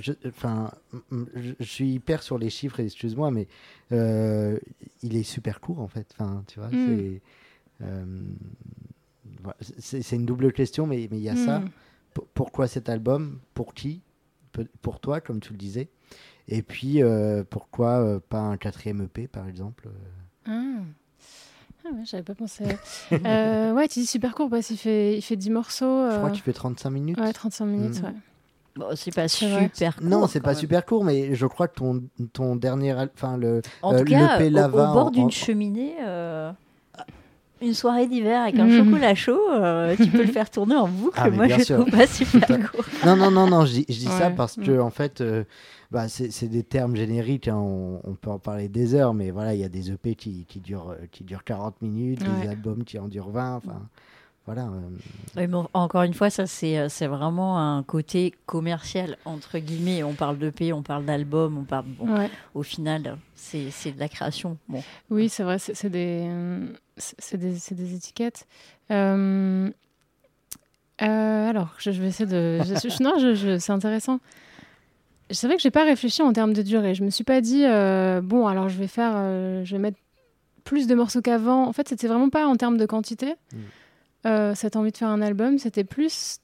je, 0.00 0.12
enfin, 0.28 0.70
m- 1.10 1.26
je, 1.34 1.52
je 1.58 1.64
suis 1.64 1.90
hyper 1.94 2.22
sur 2.22 2.38
les 2.38 2.48
chiffres, 2.50 2.78
excuse-moi, 2.78 3.32
mais 3.32 3.48
euh, 3.92 4.58
il 5.02 5.16
est 5.16 5.22
super 5.22 5.60
court 5.60 5.80
en 5.80 5.88
fait. 5.88 6.06
Enfin, 6.18 6.44
tu 6.46 6.58
vois, 6.60 6.68
Mm. 6.68 6.72
c'est 6.86 7.22
euh, 7.82 8.06
c'est 9.78 10.16
une 10.16 10.26
double 10.26 10.52
question, 10.52 10.86
mais 10.86 11.08
mais 11.10 11.18
il 11.18 11.22
y 11.22 11.28
a 11.28 11.36
ça. 11.36 11.60
Mm. 11.60 11.68
P- 12.14 12.22
pourquoi 12.34 12.66
cet 12.68 12.88
album? 12.88 13.38
Pour 13.54 13.74
qui? 13.74 14.02
Pe- 14.52 14.68
Pour 14.82 15.00
toi, 15.00 15.20
comme 15.20 15.40
tu 15.40 15.52
le 15.52 15.58
disais. 15.58 15.88
Et 16.48 16.62
puis, 16.62 17.02
euh, 17.02 17.44
pourquoi 17.48 18.20
pas 18.28 18.40
un 18.40 18.56
quatrième 18.56 19.02
EP, 19.02 19.28
par 19.28 19.46
exemple 19.48 19.88
Ah. 20.46 20.78
Ah 21.84 21.88
ouais, 21.94 22.04
j'avais 22.04 22.22
pas 22.24 22.34
pensé. 22.34 22.64
Euh, 23.12 23.72
ouais, 23.72 23.88
tu 23.88 24.00
dis 24.00 24.06
super 24.06 24.34
court 24.34 24.50
parce 24.50 24.66
qu'il 24.66 24.76
fait, 24.76 25.16
il 25.16 25.22
fait 25.22 25.36
10 25.36 25.50
morceaux. 25.50 26.10
Je 26.10 26.16
crois 26.18 26.30
qu'il 26.30 26.42
fait 26.42 26.52
35 26.52 26.90
minutes. 26.90 27.18
Ouais, 27.20 27.32
35 27.32 27.64
minutes, 27.66 28.02
Mm. 28.02 28.06
ouais. 28.06 28.14
Bon, 28.80 28.86
c'est 28.96 29.14
pas 29.14 29.28
super 29.28 29.94
court. 29.96 30.06
non, 30.06 30.26
c'est 30.26 30.40
pas 30.40 30.50
même. 30.50 30.58
super 30.58 30.84
court, 30.86 31.04
mais 31.04 31.34
je 31.34 31.46
crois 31.46 31.68
que 31.68 31.74
ton, 31.76 32.02
ton 32.32 32.56
dernier. 32.56 32.94
Enfin, 33.14 33.36
le. 33.36 33.60
En 33.82 33.94
Euh, 33.94 33.98
tout 33.98 34.04
cas, 34.06 34.38
l'EP 34.38 34.54
au- 34.58 34.64
au, 34.64 34.70
bord 34.70 35.06
en- 35.06 35.10
d'une 35.10 35.24
en- 35.24 35.30
cheminée. 35.30 35.94
euh, 36.02 36.50
une 37.62 37.74
soirée 37.74 38.06
d'hiver 38.06 38.40
avec 38.40 38.58
un 38.58 38.64
mmh. 38.64 38.84
chocolat 38.84 39.14
chaud, 39.14 39.38
euh, 39.52 39.94
tu 39.94 40.06
peux 40.06 40.22
le 40.22 40.32
faire 40.32 40.48
tourner 40.50 40.76
en 40.76 40.88
boucle. 40.88 41.20
Ah, 41.22 41.28
Moi, 41.28 41.46
je 41.46 41.74
trouve 41.74 41.90
pas 41.90 42.06
super 42.06 42.48
court. 42.72 42.84
Non, 43.04 43.16
non, 43.16 43.30
non, 43.30 43.46
non, 43.46 43.66
je 43.66 43.82
dis, 43.82 44.04
ça 44.06 44.30
parce 44.30 44.56
que, 44.56 44.80
en 44.80 44.88
fait, 44.88 45.20
euh, 45.20 45.44
bah, 45.90 46.08
c'est 46.08 46.48
des 46.48 46.62
termes 46.62 46.96
génériques. 46.96 47.48
Hein, 47.48 47.58
on, 47.58 48.14
peut 48.18 48.30
en 48.30 48.38
parler 48.38 48.68
des 48.70 48.94
heures, 48.94 49.12
mais 49.12 49.30
voilà, 49.30 49.52
il 49.54 49.60
y 49.60 49.64
a 49.64 49.68
des 49.68 49.90
EP 49.90 50.14
qui, 50.14 50.46
qui, 50.48 50.60
durent, 50.60 50.96
qui 51.12 51.22
durent 51.22 51.44
40 51.44 51.82
minutes, 51.82 52.22
des 52.42 52.48
albums 52.48 52.82
qui 52.82 52.98
en 52.98 53.08
durent 53.08 53.28
20. 53.30 53.56
Enfin. 53.56 53.82
Voilà. 54.46 54.68
Euh. 55.36 55.62
encore 55.74 56.02
une 56.02 56.14
fois, 56.14 56.30
ça 56.30 56.46
c'est 56.46 57.06
vraiment 57.06 57.58
un 57.58 57.82
côté 57.82 58.34
commercial 58.46 59.16
entre 59.24 59.58
guillemets. 59.58 60.02
On 60.02 60.14
parle 60.14 60.38
de 60.38 60.50
P, 60.50 60.72
on 60.72 60.82
parle 60.82 61.04
d'album, 61.04 61.58
on 61.58 61.64
parle. 61.64 61.84
Au 62.54 62.62
final, 62.62 63.16
c'est 63.34 63.92
de 63.92 64.00
la 64.00 64.08
création. 64.08 64.56
Bon. 64.68 64.82
Oui, 65.10 65.28
c'est 65.28 65.42
vrai, 65.42 65.58
c'est 65.58 65.90
des, 65.90 66.28
des, 67.32 67.38
des, 67.70 67.94
étiquettes. 67.94 68.46
Euh, 68.90 69.70
euh, 71.02 71.50
alors, 71.50 71.74
je, 71.78 71.90
vais 71.90 72.08
essayer 72.08 72.28
de. 72.28 72.60
Je, 72.64 73.02
non, 73.02 73.18
je, 73.18 73.58
c'est 73.58 73.72
intéressant. 73.72 74.20
C'est 75.30 75.46
vrai 75.46 75.56
que 75.56 75.62
j'ai 75.62 75.70
pas 75.70 75.84
réfléchi 75.84 76.22
en 76.22 76.32
termes 76.32 76.54
de 76.54 76.62
durée. 76.62 76.94
Je 76.94 77.04
me 77.04 77.10
suis 77.10 77.24
pas 77.24 77.40
dit 77.40 77.62
bon, 78.22 78.46
alors 78.48 78.68
je 78.68 78.78
vais 78.78 78.88
faire, 78.88 79.12
je 79.64 79.70
vais 79.70 79.78
mettre 79.78 79.98
plus 80.64 80.86
de 80.86 80.94
morceaux 80.94 81.20
qu'avant. 81.20 81.68
En 81.68 81.72
fait, 81.72 81.88
c'était 81.88 82.08
vraiment 82.08 82.30
pas 82.30 82.46
en 82.46 82.56
termes 82.56 82.78
de 82.78 82.86
quantité. 82.86 83.34
Mm 83.52 83.58
euh, 84.26 84.54
cette 84.54 84.76
envie 84.76 84.92
de 84.92 84.96
faire 84.96 85.08
un 85.08 85.22
album, 85.22 85.58
c'était 85.58 85.84
plus. 85.84 86.40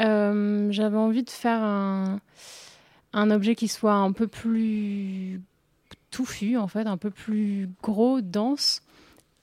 Euh, 0.00 0.68
j'avais 0.70 0.96
envie 0.96 1.22
de 1.22 1.30
faire 1.30 1.62
un, 1.62 2.20
objet 3.30 3.54
qui 3.54 3.68
soit 3.68 3.94
un 3.94 4.12
peu 4.12 4.26
plus 4.26 5.40
touffu, 6.10 6.56
en 6.56 6.68
fait, 6.68 6.86
un 6.86 6.96
peu 6.96 7.10
plus 7.10 7.68
gros, 7.82 8.20
dense, 8.20 8.82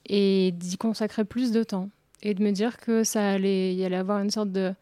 et 0.06 0.52
d'y 0.52 0.76
consacrer 0.76 1.24
plus 1.24 1.52
de 1.52 1.62
temps. 1.62 1.90
Et 2.22 2.34
de 2.34 2.42
me 2.42 2.52
dire 2.52 2.78
que 2.78 3.04
ça 3.04 3.32
allait, 3.32 3.74
y 3.74 3.84
allait 3.84 3.96
avoir 3.96 4.20
une 4.20 4.30
sorte 4.30 4.52
de 4.52 4.74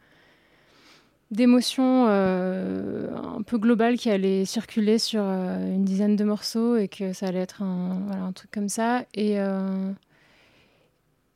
d'émotion 1.30 2.06
euh, 2.08 3.08
un 3.14 3.42
peu 3.42 3.56
globale 3.56 3.96
qui 3.96 4.10
allait 4.10 4.44
circuler 4.44 4.98
sur 4.98 5.22
une 5.22 5.84
dizaine 5.84 6.16
de 6.16 6.24
morceaux 6.24 6.76
et 6.76 6.88
que 6.88 7.12
ça 7.12 7.26
allait 7.26 7.38
être 7.38 7.62
un 7.62 8.32
truc 8.34 8.50
comme 8.50 8.68
ça. 8.68 9.04
Et, 9.14 9.38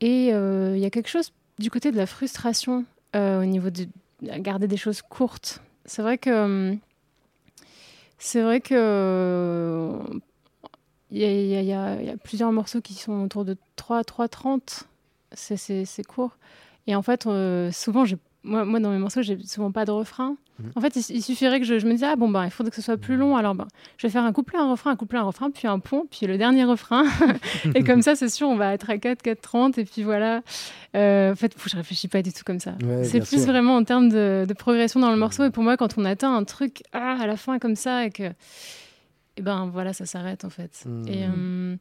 et 0.01 0.33
euh, 0.33 0.73
il 0.75 0.81
y 0.81 0.85
a 0.85 0.89
quelque 0.89 1.09
chose 1.09 1.31
du 1.59 1.69
côté 1.69 1.91
de 1.91 1.97
la 1.97 2.05
frustration 2.05 2.85
euh, 3.15 3.41
au 3.41 3.45
niveau 3.45 3.69
de 3.69 3.87
garder 4.21 4.67
des 4.67 4.77
choses 4.77 5.01
courtes. 5.01 5.61
C'est 5.85 6.01
vrai 6.01 6.17
que 6.17 6.29
hum, 6.29 6.79
c'est 8.17 8.41
vrai 8.41 8.61
que 8.61 9.99
il 11.11 11.21
y, 11.21 11.73
a 11.73 12.17
plusieurs 12.23 12.51
morceaux 12.51 12.81
qui 12.81 12.93
sont 12.93 13.23
autour 13.23 13.45
de 13.45 13.55
3 13.75 14.01
3,30. 14.01 14.83
C'est 15.33 16.03
court. 16.03 16.37
Et 16.87 16.95
en 16.95 17.01
fait, 17.01 17.25
euh, 17.25 17.71
souvent, 17.71 18.05
moi, 18.43 18.65
moi, 18.65 18.79
dans 18.79 18.91
mes 18.91 18.97
morceaux, 18.97 19.21
j'ai 19.21 19.41
souvent 19.45 19.71
pas 19.71 19.85
de 19.85 19.91
refrain. 19.91 20.35
En 20.75 20.81
fait, 20.81 20.95
il, 21.09 21.21
suffirait 21.21 21.59
que 21.59 21.65
je, 21.65 21.85
me 21.85 21.91
dise, 21.91 22.03
ah 22.03 22.15
bon, 22.15 22.29
ben, 22.29 22.45
il 22.45 22.51
faudrait 22.51 22.69
que 22.69 22.75
ce 22.77 22.81
soit 22.81 22.97
plus 22.97 23.17
long, 23.17 23.35
alors 23.35 23.55
ben, 23.55 23.67
je 23.97 24.07
vais 24.07 24.11
faire 24.11 24.23
un 24.23 24.31
couplet, 24.31 24.57
un 24.57 24.69
refrain, 24.71 24.91
un 24.91 24.95
couplet, 24.95 25.19
un 25.19 25.23
refrain, 25.23 25.51
puis 25.51 25.67
un 25.67 25.79
pont, 25.79 26.07
puis 26.09 26.27
le 26.27 26.37
dernier 26.37 26.63
refrain. 26.63 27.05
et 27.75 27.83
comme 27.83 28.01
ça, 28.01 28.15
c'est 28.15 28.29
sûr, 28.29 28.47
on 28.47 28.55
va 28.55 28.73
être 28.73 28.89
à 28.89 28.97
4, 28.97 29.21
4, 29.21 29.41
30, 29.41 29.77
et 29.77 29.85
puis 29.85 30.03
voilà. 30.03 30.41
Euh, 30.95 31.33
en 31.33 31.35
fait, 31.35 31.53
je 31.65 31.75
réfléchis 31.75 32.07
pas 32.07 32.21
du 32.21 32.31
tout 32.31 32.43
comme 32.45 32.59
ça. 32.59 32.75
c'est 33.03 33.19
plus 33.19 33.45
vraiment 33.45 33.75
en 33.75 33.83
termes 33.83 34.09
de, 34.09 34.45
progression 34.57 34.99
dans 34.99 35.11
le 35.11 35.17
morceau. 35.17 35.43
Et 35.43 35.51
pour 35.51 35.63
moi, 35.63 35.75
quand 35.75 35.97
on 35.97 36.05
atteint 36.05 36.33
un 36.33 36.43
truc 36.45 36.83
ah, 36.93 37.17
à 37.19 37.27
la 37.27 37.35
fin 37.35 37.59
comme 37.59 37.75
ça, 37.75 38.05
et 38.05 38.11
que. 38.11 38.31
Et 39.37 39.41
ben 39.41 39.69
voilà, 39.71 39.91
ça 39.91 40.05
s'arrête 40.05 40.45
en 40.45 40.49
fait. 40.49 40.85
Et. 41.07 41.25
Euh, 41.25 41.75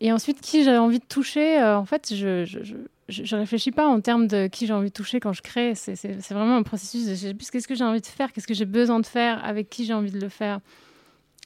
et 0.00 0.12
ensuite, 0.12 0.40
qui 0.40 0.64
j'avais 0.64 0.78
envie 0.78 0.98
de 0.98 1.04
toucher, 1.04 1.58
euh, 1.58 1.78
en 1.78 1.84
fait, 1.84 2.12
je, 2.14 2.44
je, 2.44 2.62
je, 2.62 2.74
réfléchis 3.08 3.70
pas 3.70 3.86
en 3.86 4.00
termes 4.00 4.26
de 4.26 4.46
qui 4.46 4.66
j'ai 4.66 4.72
envie 4.72 4.88
de 4.88 4.94
toucher 4.94 5.20
quand 5.20 5.32
je 5.32 5.42
crée. 5.42 5.74
C'est 5.74 6.30
vraiment 6.30 6.56
un 6.56 6.62
processus 6.62 7.06
de 7.06 7.32
qu'est-ce 7.32 7.68
que 7.68 7.74
j'ai 7.74 7.84
envie 7.84 8.00
de 8.00 8.06
faire, 8.06 8.32
qu'est-ce 8.32 8.46
que 8.46 8.54
j'ai 8.54 8.64
besoin 8.64 9.00
de 9.00 9.06
faire, 9.06 9.44
avec 9.44 9.68
qui 9.68 9.84
j'ai 9.84 9.94
envie 9.94 10.10
de 10.10 10.20
le 10.20 10.28
faire. 10.28 10.60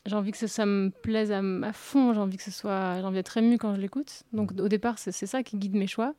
J'ai 0.06 0.14
envie 0.14 0.32
que 0.32 0.46
ça, 0.46 0.66
me 0.66 0.90
plaise 0.90 1.32
à, 1.32 1.42
fond, 1.72 2.14
j'ai 2.14 2.20
envie 2.20 2.36
que 2.36 2.42
ce 2.42 2.50
soit, 2.50 2.98
j'ai 2.98 3.04
envie 3.04 3.16
d'être 3.16 3.36
émue 3.36 3.58
quand 3.58 3.74
je 3.74 3.80
l'écoute. 3.80 4.22
Donc 4.32 4.52
au 4.58 4.68
départ, 4.68 4.98
c'est 4.98 5.12
ça 5.12 5.42
qui 5.42 5.56
guide 5.56 5.74
mes 5.74 5.86
choix. 5.86 6.14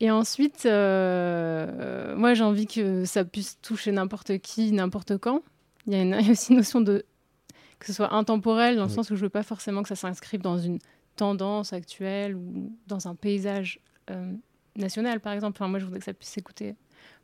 Et 0.00 0.10
ensuite, 0.10 0.66
euh, 0.66 2.16
moi, 2.16 2.34
j'ai 2.34 2.44
envie 2.44 2.66
que 2.66 3.04
ça 3.04 3.24
puisse 3.24 3.60
toucher 3.60 3.92
n'importe 3.92 4.38
qui, 4.38 4.72
n'importe 4.72 5.16
quand. 5.16 5.42
Il 5.86 5.94
y, 5.94 6.12
a 6.12 6.18
aussi 6.30 6.50
une 6.50 6.58
notion 6.58 6.80
de 6.80 7.04
que 7.78 7.86
ce 7.86 7.92
soit 7.92 8.14
intemporel, 8.14 8.76
dans 8.76 8.84
le 8.84 8.88
sens 8.88 9.10
où 9.10 9.16
je 9.16 9.22
veux 9.22 9.28
pas 9.28 9.42
forcément 9.42 9.82
que 9.82 9.88
ça 9.88 9.96
s'inscrive 9.96 10.40
dans 10.40 10.58
une 10.58 10.78
tendance 11.16 11.72
actuelle 11.72 12.36
ou 12.36 12.72
dans 12.86 13.08
un 13.08 13.16
paysage 13.16 13.80
euh, 14.10 14.32
national, 14.76 15.20
par 15.20 15.32
exemple. 15.32 15.56
Enfin, 15.56 15.68
moi, 15.68 15.78
je 15.78 15.84
voudrais 15.84 15.98
que 15.98 16.04
ça 16.04 16.14
puisse 16.14 16.30
s'écouter 16.30 16.74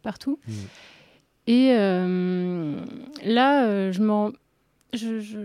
partout. 0.02 0.38
Mm. 0.46 0.52
Et 1.46 1.72
euh, 1.72 2.80
là, 3.24 3.66
euh, 3.66 3.92
je 3.92 4.02
m'en. 4.02 4.32
Je, 4.92 5.20
je, 5.20 5.38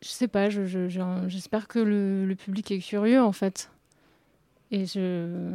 je, 0.00 0.08
sais 0.08 0.28
pas, 0.28 0.48
j'espère 0.48 1.68
que 1.68 1.78
le, 1.78 2.24
le, 2.24 2.34
public 2.34 2.70
est 2.70 2.78
curieux, 2.78 3.22
en 3.22 3.32
fait. 3.32 3.70
Et 4.70 4.86
je. 4.86 5.50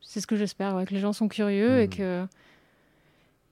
C'est 0.00 0.20
ce 0.20 0.26
que 0.26 0.36
j'espère, 0.36 0.84
que 0.86 0.94
les 0.94 1.00
gens 1.00 1.12
sont 1.12 1.28
curieux 1.28 1.80
et, 1.80 1.88
mm. 1.88 1.90
que, 1.90 2.26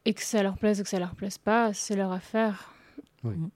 et 0.05 0.15
que 0.15 0.23
ça 0.23 0.43
leur 0.43 0.57
plaise 0.57 0.81
ou 0.81 0.85
que 0.85 0.89
ça 0.89 1.01
leur 1.01 1.15
plaise 1.15 1.39
pas, 1.39 1.73
c'est 1.73 1.97
leur 1.97 2.13
affaire. 2.13 2.73
Oui. 3.25 3.35
Mm. 3.35 3.51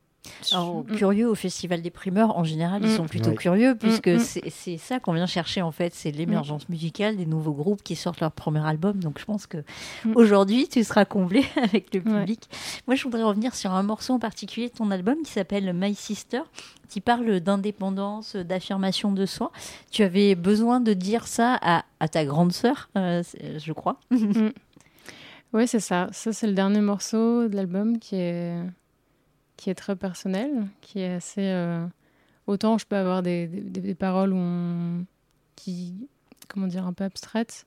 Alors, 0.53 0.85
mm. 0.85 0.97
curieux 0.97 1.29
au 1.29 1.35
Festival 1.35 1.83
des 1.83 1.91
primeurs, 1.91 2.37
en 2.37 2.45
général, 2.45 2.83
ils 2.83 2.91
mm. 2.91 2.97
sont 2.97 3.07
plutôt 3.07 3.33
curieux, 3.33 3.75
mm, 3.75 3.79
puisque 3.79 4.21
c'est 4.21 4.79
ça 4.79 5.01
qu'on 5.01 5.13
vient 5.13 5.27
chercher, 5.27 5.63
en 5.63 5.73
fait. 5.73 5.95
C'est 5.95 6.11
l'émergence 6.11 6.69
musicale 6.69 7.17
des 7.17 7.27
nouveaux 7.27 7.53
groupes 7.53 7.83
qui 7.83 7.97
sortent 7.97 8.21
leur 8.21 8.33
premier 8.33 8.67
album. 8.67 8.99
Donc, 8.99 9.19
je 9.19 9.25
pense 9.25 9.47
que 9.47 9.59
aujourd'hui, 10.15 10.69
tu 10.69 10.83
seras 10.85 11.05
comblé 11.05 11.45
avec 11.63 11.95
le 11.95 12.01
public. 12.01 12.49
Moi, 12.87 12.95
je 12.95 13.05
voudrais 13.05 13.23
revenir 13.23 13.55
sur 13.55 13.73
un 13.73 13.83
morceau 13.83 14.15
en 14.15 14.19
particulier 14.19 14.69
de 14.69 14.75
ton 14.75 14.91
album 14.91 15.17
qui 15.25 15.33
s'appelle 15.33 15.73
My 15.75 15.95
Sister, 15.95 16.43
qui 16.89 17.01
parle 17.01 17.41
d'indépendance, 17.41 18.37
d'affirmation 18.37 19.13
de 19.13 19.27
soi. 19.27 19.53
Tu 19.91 20.03
avais 20.03 20.35
besoin 20.35 20.81
de 20.81 20.93
dire 20.93 21.27
ça 21.27 21.59
à, 21.61 22.09
ta 22.09 22.25
grande 22.25 22.53
sœur, 22.53 22.89
euh, 22.97 23.23
je 23.59 23.73
crois. 23.73 24.01
oui, 25.53 25.69
c'est 25.69 25.81
ça. 25.81 26.09
Ça, 26.13 26.33
c'est 26.33 26.47
le 26.47 26.55
dernier 26.55 26.81
morceau 26.81 27.49
de 27.49 27.57
l'album 27.57 27.99
qui 27.99 28.17
est 28.17 28.63
qui 29.59 29.69
est 29.71 29.75
très 29.75 29.97
personnel, 29.97 30.69
qui 30.81 31.01
est 31.01 31.15
assez. 31.15 31.43
Euh, 31.43 31.85
autant 32.47 32.79
je 32.79 32.87
peux 32.87 32.97
avoir 32.97 33.23
des, 33.23 33.49
des, 33.49 33.95
paroles 33.95 34.33
où 34.33 35.05
qui, 35.57 36.09
comment 36.47 36.69
dire, 36.69 36.87
un 36.87 36.95
peu 36.95 37.05
abstraites. 37.05 37.67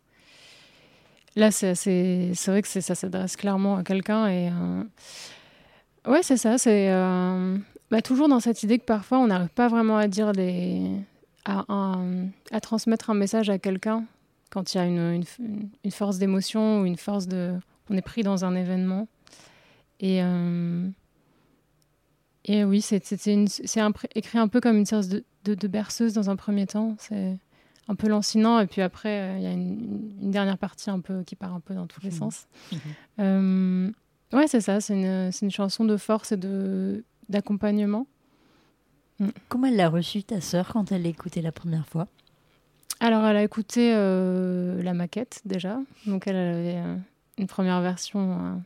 Là, 1.36 1.52
c'est 1.52 1.76
c'est 1.76 2.34
vrai 2.48 2.62
que 2.64 2.68
ça 2.68 2.96
s'adresse 2.96 3.36
clairement 3.36 3.76
à 3.78 3.84
quelqu'un 3.84 4.28
et. 4.28 4.50
Euh, 4.50 4.84
ouais, 6.08 6.24
c'est 6.24 6.38
ça. 6.38 6.58
C'est 6.58 6.90
euh, 6.90 7.58
bah, 7.92 8.02
toujours 8.02 8.30
dans 8.30 8.40
cette 8.40 8.64
idée 8.64 8.80
que 8.80 8.86
parfois 8.86 9.20
on 9.20 9.28
n'arrive 9.28 9.50
pas 9.50 9.68
vraiment 9.68 9.98
à 9.98 10.08
dire 10.08 10.32
des. 10.32 10.90
À, 11.44 11.66
à, 12.52 12.60
transmettre 12.62 13.10
un 13.10 13.16
message 13.16 13.50
à 13.50 13.58
quelqu'un 13.58 14.06
quand 14.52 14.76
il 14.76 14.78
y 14.78 14.80
a 14.80 14.86
une, 14.86 15.24
une, 15.40 15.70
une 15.84 15.92
force 15.92 16.20
d'émotion 16.20 16.82
ou 16.82 16.86
une 16.86 16.98
force 16.98 17.28
de. 17.28 17.54
On 17.90 17.98
est 17.98 18.02
pris 18.02 18.24
dans 18.24 18.46
un 18.46 18.56
événement. 18.56 19.10
Et. 20.00 20.22
Et 22.46 22.64
oui, 22.64 22.82
c'est 22.82 23.28
écrit 24.16 24.38
un 24.38 24.48
peu 24.48 24.62
comme 24.62 24.78
une 24.78 24.86
sorte 24.86 25.08
de, 25.08 25.24
de, 25.44 25.68
berceuse 25.68 26.14
dans 26.14 26.30
un 26.30 26.36
premier 26.36 26.66
temps. 26.66 26.96
C'est 26.98 27.38
un 27.88 27.96
peu 27.96 28.08
lancinant. 28.08 28.60
Et 28.60 28.68
puis 28.68 28.82
après, 28.82 29.22
euh, 29.22 29.38
il 29.38 29.44
y 29.44 29.48
a 29.48 29.52
une, 29.52 30.32
dernière 30.32 30.58
partie 30.58 30.90
un 30.90 31.00
peu 31.00 31.24
qui 31.24 31.36
part 31.36 31.54
un 31.54 31.60
peu 31.60 31.76
dans 31.76 31.88
tous 31.88 32.02
les 32.02 32.10
mmh. 32.10 32.14
sens. 32.14 32.48
Mmh. 32.72 32.78
Euh, 33.20 33.92
ouais, 34.34 34.48
c'est 34.48 34.62
ça. 34.62 34.82
C'est 34.82 34.94
une, 34.94 35.32
une, 35.42 35.52
chanson 35.52 35.86
de 35.86 35.98
force 35.98 36.32
et 36.32 36.40
d'accompagnement. 37.30 38.08
Mmh. 39.20 39.28
Comment 39.48 39.68
elle 39.68 39.76
l'a 39.76 39.90
reçue, 39.90 40.24
ta 40.24 40.42
sœur, 40.42 40.70
quand 40.74 40.92
elle 40.92 41.04
l'a 41.04 41.10
écoutée 41.10 41.42
la 41.42 41.52
première 41.52 41.86
fois? 41.86 42.08
Alors, 43.00 43.26
elle 43.26 43.38
a 43.38 43.44
écouté 43.44 43.94
euh, 43.94 44.82
la 44.82 44.94
maquette 44.94 45.42
déjà. 45.46 45.80
Donc, 46.08 46.26
elle 46.28 46.36
avait 46.36 46.78
une 47.38 47.48
première 47.48 47.82
version 47.82 48.62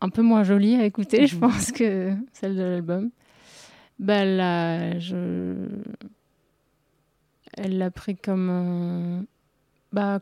un 0.00 0.08
peu 0.08 0.22
moins 0.22 0.44
jolie 0.44 0.76
à 0.76 0.84
écouter, 0.84 1.26
je 1.26 1.34
mhm. 1.34 1.40
pense, 1.40 1.72
que 1.72 2.14
celle 2.32 2.56
de 2.56 2.62
l'album. 2.62 3.10
Bah, 3.98 4.24
là, 4.24 4.98
je... 4.98 5.54
Elle 7.54 7.78
l'a 7.78 7.90
pris 7.90 8.16
comme, 8.16 8.48
euh, 8.50 9.22
bah, 9.92 10.20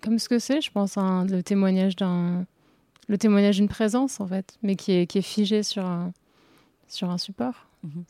comme 0.00 0.18
ce 0.18 0.28
que 0.28 0.38
c'est, 0.38 0.62
je 0.62 0.70
pense, 0.70 0.96
le 0.96 1.42
témoignage 1.42 1.96
d'un, 1.96 2.46
le 3.08 3.18
témoignage 3.18 3.56
d'une 3.56 3.68
présence 3.68 4.20
en 4.20 4.26
fait, 4.26 4.56
mais 4.62 4.76
qui 4.76 4.92
est, 4.92 5.06
qui 5.06 5.18
est 5.18 5.22
figé 5.22 5.62
sur 5.62 5.84
un, 5.84 6.12
sur 6.88 7.10
un 7.10 7.18
support. 7.18 7.66
Mhm. 7.82 8.04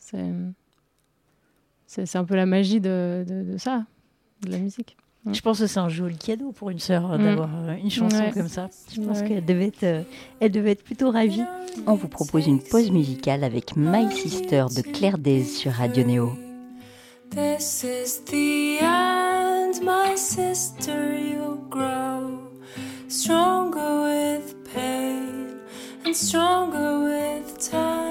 C'est, 1.87 2.05
c'est, 2.05 2.17
un 2.17 2.23
peu 2.23 2.35
la 2.35 2.45
magie 2.45 2.79
de, 2.79 3.25
de, 3.27 3.43
de 3.51 3.57
ça, 3.57 3.85
de 4.41 4.51
la 4.51 4.59
musique. 4.59 4.95
Je 5.31 5.39
pense 5.39 5.59
que 5.59 5.67
c'est 5.67 5.79
un 5.79 5.89
joli 5.89 6.17
cadeau 6.17 6.51
pour 6.51 6.69
une 6.69 6.79
sœur 6.79 7.07
mm. 7.07 7.23
d'avoir 7.23 7.49
euh, 7.63 7.75
une 7.81 7.89
chanson 7.89 8.23
comme 8.33 8.49
ça. 8.49 8.69
Je 8.93 9.01
pense 9.01 9.21
qu'elle 9.21 9.45
devait, 9.45 9.67
être, 9.67 9.83
euh, 9.83 10.03
elle 10.41 10.51
devait 10.51 10.71
être 10.71 10.83
plutôt 10.83 11.11
ravie. 11.11 11.43
On 11.87 11.95
vous 11.95 12.09
propose 12.09 12.47
une 12.47 12.61
pause 12.61 12.91
musicale 12.91 13.43
avec 13.43 13.75
My 13.77 14.11
Sister 14.11 14.65
de 14.75 14.81
Claire 14.81 15.17
Days 15.17 15.45
sur 15.45 15.71
Radio 15.71 16.03
Néo. 16.03 16.33
This 17.31 17.83
is 17.83 18.21
the 18.25 18.83
end, 18.83 19.81
my 19.81 20.15
sister. 20.15 21.17
You'll 21.17 21.67
grow 21.69 22.51
stronger 23.07 24.03
with 24.03 24.55
pain 24.73 25.55
and 26.05 26.13
stronger 26.13 26.99
with 26.99 27.57
time. 27.71 28.02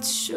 Much 0.00 0.30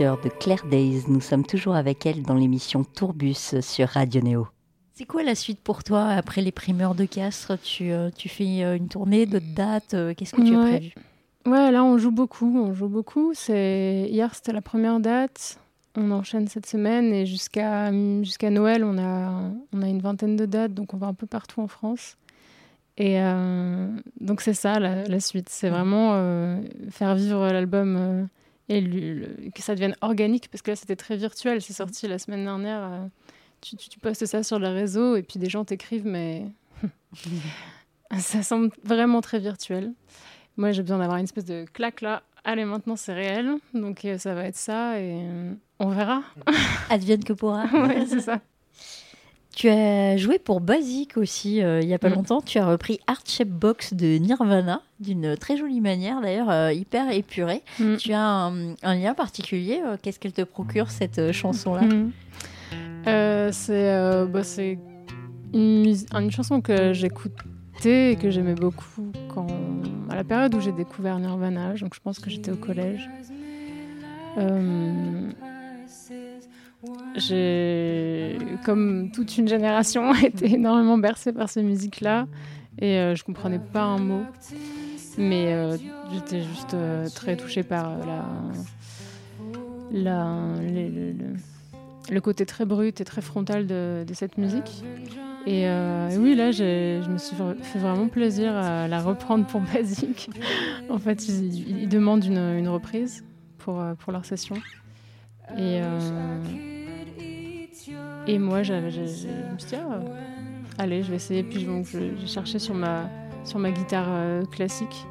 De 0.00 0.30
Claire 0.30 0.64
Days. 0.64 1.02
Nous 1.08 1.20
sommes 1.20 1.44
toujours 1.44 1.74
avec 1.74 2.06
elle 2.06 2.22
dans 2.22 2.32
l'émission 2.34 2.84
Tourbus 2.84 3.60
sur 3.60 3.86
Radio 3.86 4.22
Néo. 4.22 4.48
C'est 4.94 5.04
quoi 5.04 5.22
la 5.22 5.34
suite 5.34 5.60
pour 5.60 5.84
toi 5.84 6.06
après 6.06 6.40
les 6.40 6.52
primeurs 6.52 6.94
de 6.94 7.04
Castres? 7.04 7.58
Tu, 7.62 7.92
euh, 7.92 8.08
tu 8.16 8.30
fais 8.30 8.64
euh, 8.64 8.76
une 8.78 8.88
tournée, 8.88 9.26
d'autres 9.26 9.54
dates 9.54 9.92
euh, 9.92 10.14
Qu'est-ce 10.16 10.32
que 10.32 10.40
tu 10.40 10.54
as 10.56 10.58
Ouais. 10.58 10.78
prévu? 10.78 10.94
Ouais, 11.44 11.70
là 11.70 11.84
on 11.84 11.98
joue 11.98 12.12
beaucoup, 12.12 12.50
on 12.64 12.72
joue 12.72 12.88
beaucoup. 12.88 13.32
C'est 13.34 14.06
hier 14.10 14.34
c'était 14.34 14.52
la 14.54 14.62
première 14.62 15.00
date. 15.00 15.58
On 15.94 16.10
enchaîne 16.12 16.48
cette 16.48 16.64
semaine 16.66 17.12
et 17.12 17.26
jusqu'à 17.26 17.92
jusqu'à 18.22 18.48
Noël 18.48 18.84
on 18.84 18.96
a 18.96 19.50
on 19.74 19.82
a 19.82 19.86
une 19.86 20.00
vingtaine 20.00 20.34
de 20.36 20.46
dates, 20.46 20.72
donc 20.72 20.94
on 20.94 20.96
va 20.96 21.08
un 21.08 21.14
peu 21.14 21.26
partout 21.26 21.60
en 21.60 21.68
France. 21.68 22.16
Et 22.96 23.20
euh, 23.20 23.86
donc 24.18 24.40
c'est 24.40 24.54
ça 24.54 24.80
la, 24.80 25.06
la 25.06 25.20
suite, 25.20 25.50
c'est 25.50 25.68
vraiment 25.68 26.12
euh, 26.14 26.58
faire 26.90 27.14
vivre 27.16 27.46
l'album 27.52 27.96
euh, 27.98 28.24
et 28.70 28.80
le- 28.80 29.14
le- 29.14 29.50
que 29.54 29.60
ça 29.62 29.74
devienne 29.74 29.94
organique 30.00 30.48
parce 30.50 30.62
que 30.62 30.70
là 30.70 30.76
c'était 30.76 30.96
très 30.96 31.16
virtuel. 31.16 31.60
C'est 31.60 31.72
sorti 31.74 32.08
la 32.08 32.18
semaine 32.18 32.44
dernière. 32.44 32.82
euh, 32.82 33.06
tu, 33.60 33.76
tu, 33.76 33.88
tu 33.90 33.98
postes 33.98 34.24
ça 34.24 34.42
sur 34.42 34.58
les 34.58 34.68
réseaux 34.68 35.16
et 35.16 35.22
puis 35.22 35.38
des 35.38 35.50
gens 35.50 35.64
t'écrivent 35.66 36.06
mais 36.06 36.46
ça 38.18 38.42
semble 38.42 38.70
vraiment 38.84 39.20
très 39.20 39.38
virtuel. 39.38 39.92
Moi, 40.56 40.72
j'ai 40.72 40.82
besoin 40.82 40.98
d'avoir 40.98 41.18
une 41.18 41.24
espèce 41.24 41.44
de 41.44 41.64
claque 41.72 42.00
là. 42.00 42.22
Allez, 42.44 42.64
maintenant 42.64 42.96
c'est 42.96 43.12
réel. 43.14 43.54
Donc 43.74 44.04
euh, 44.04 44.18
ça 44.18 44.34
va 44.34 44.44
être 44.44 44.56
ça 44.56 44.98
et 45.00 45.12
euh, 45.24 45.52
on 45.78 45.88
verra. 45.88 46.22
Advienne 46.88 47.22
que 47.24 47.32
pourra. 47.32 47.64
ouais, 47.72 48.06
c'est 48.06 48.20
ça. 48.20 48.40
Tu 49.54 49.68
as 49.68 50.16
joué 50.16 50.38
pour 50.38 50.60
Basic 50.60 51.16
aussi 51.16 51.62
euh, 51.62 51.80
il 51.82 51.88
y 51.88 51.92
a 51.94 51.98
pas 51.98 52.08
Mm. 52.08 52.14
longtemps. 52.14 52.40
Tu 52.40 52.58
as 52.58 52.66
repris 52.66 53.00
Art 53.06 53.22
Shape 53.26 53.48
Box 53.48 53.94
de 53.94 54.16
Nirvana 54.18 54.80
d'une 55.00 55.36
très 55.36 55.56
jolie 55.56 55.80
manière, 55.80 56.20
d'ailleurs 56.20 56.50
euh, 56.50 56.72
hyper 56.72 57.10
épurée. 57.10 57.62
Mm. 57.78 57.96
Tu 57.96 58.12
as 58.12 58.22
un, 58.24 58.74
un 58.82 58.94
lien 58.94 59.12
particulier. 59.14 59.80
euh, 59.84 59.96
Qu'est-ce 60.00 60.20
qu'elle 60.20 60.32
te 60.32 60.42
procure 60.42 60.90
cette 60.90 61.32
chanson-là 61.32 61.82
c'est 63.52 63.72
euh, 63.92 64.26
bah, 64.26 64.44
c'est 64.44 64.78
une, 65.52 65.94
une 66.14 66.30
chanson 66.30 66.60
que 66.60 66.92
j'écoutais 66.92 68.12
et 68.12 68.16
que 68.16 68.30
j'aimais 68.30 68.54
beaucoup 68.54 69.10
quand, 69.34 69.46
à 70.10 70.14
la 70.14 70.22
période 70.22 70.54
où 70.54 70.60
j'ai 70.60 70.70
découvert 70.72 71.18
Nirvana. 71.18 71.74
Donc 71.74 71.94
je 71.94 72.00
pense 72.00 72.18
que 72.20 72.30
j'étais 72.30 72.52
au 72.52 72.56
collège. 72.56 73.08
J'ai, 77.16 78.38
comme 78.64 79.10
toute 79.12 79.36
une 79.36 79.48
génération, 79.48 80.14
été 80.24 80.54
énormément 80.54 80.98
bercée 80.98 81.32
par 81.32 81.48
ces 81.48 81.62
musiques-là 81.62 82.26
et 82.78 82.96
euh, 82.98 83.14
je 83.14 83.24
comprenais 83.24 83.58
pas 83.58 83.82
un 83.82 83.98
mot. 83.98 84.22
Mais 85.18 85.52
euh, 85.52 85.76
j'étais 86.12 86.42
juste 86.42 86.74
euh, 86.74 87.08
très 87.08 87.36
touchée 87.36 87.62
par 87.62 87.90
euh, 87.90 87.96
la, 89.92 90.14
la, 90.14 90.36
le, 92.10 92.20
côté 92.20 92.46
très 92.46 92.64
brut 92.64 93.00
et 93.00 93.04
très 93.04 93.20
frontal 93.20 93.66
de, 93.66 94.04
cette 94.14 94.38
musique. 94.38 94.82
Et 95.46 95.66
oui, 96.18 96.34
là, 96.34 96.50
j'ai- 96.52 97.00
je 97.02 97.10
me 97.10 97.18
suis 97.18 97.36
fait 97.62 97.78
vraiment 97.78 98.08
plaisir 98.08 98.54
à 98.54 98.88
la 98.88 99.00
reprendre 99.00 99.46
pour 99.46 99.60
Basic. 99.60 100.30
en 100.90 100.98
fait, 100.98 101.28
ils, 101.28 101.88
demandent 101.88 102.24
une, 102.24 102.38
une 102.38 102.68
reprise 102.68 103.24
pour, 103.58 103.82
pour 103.98 104.12
leur 104.12 104.24
session. 104.24 104.56
Et, 105.58 105.80
euh, 105.82 106.38
et 108.26 108.38
moi, 108.38 108.62
je 108.62 108.72
me 108.74 108.90
suis 108.90 109.00
dit, 109.68 109.74
ah, 109.76 110.00
allez, 110.78 111.02
je 111.02 111.10
vais 111.10 111.16
essayer. 111.16 111.42
Puis 111.42 111.64
donc, 111.64 111.86
je- 111.86 112.16
j'ai 112.18 112.26
cherché 112.26 112.58
sur 112.58 112.74
ma, 112.74 113.04
sur 113.44 113.58
ma 113.58 113.70
guitare 113.70 114.06
euh, 114.08 114.44
classique. 114.46 115.06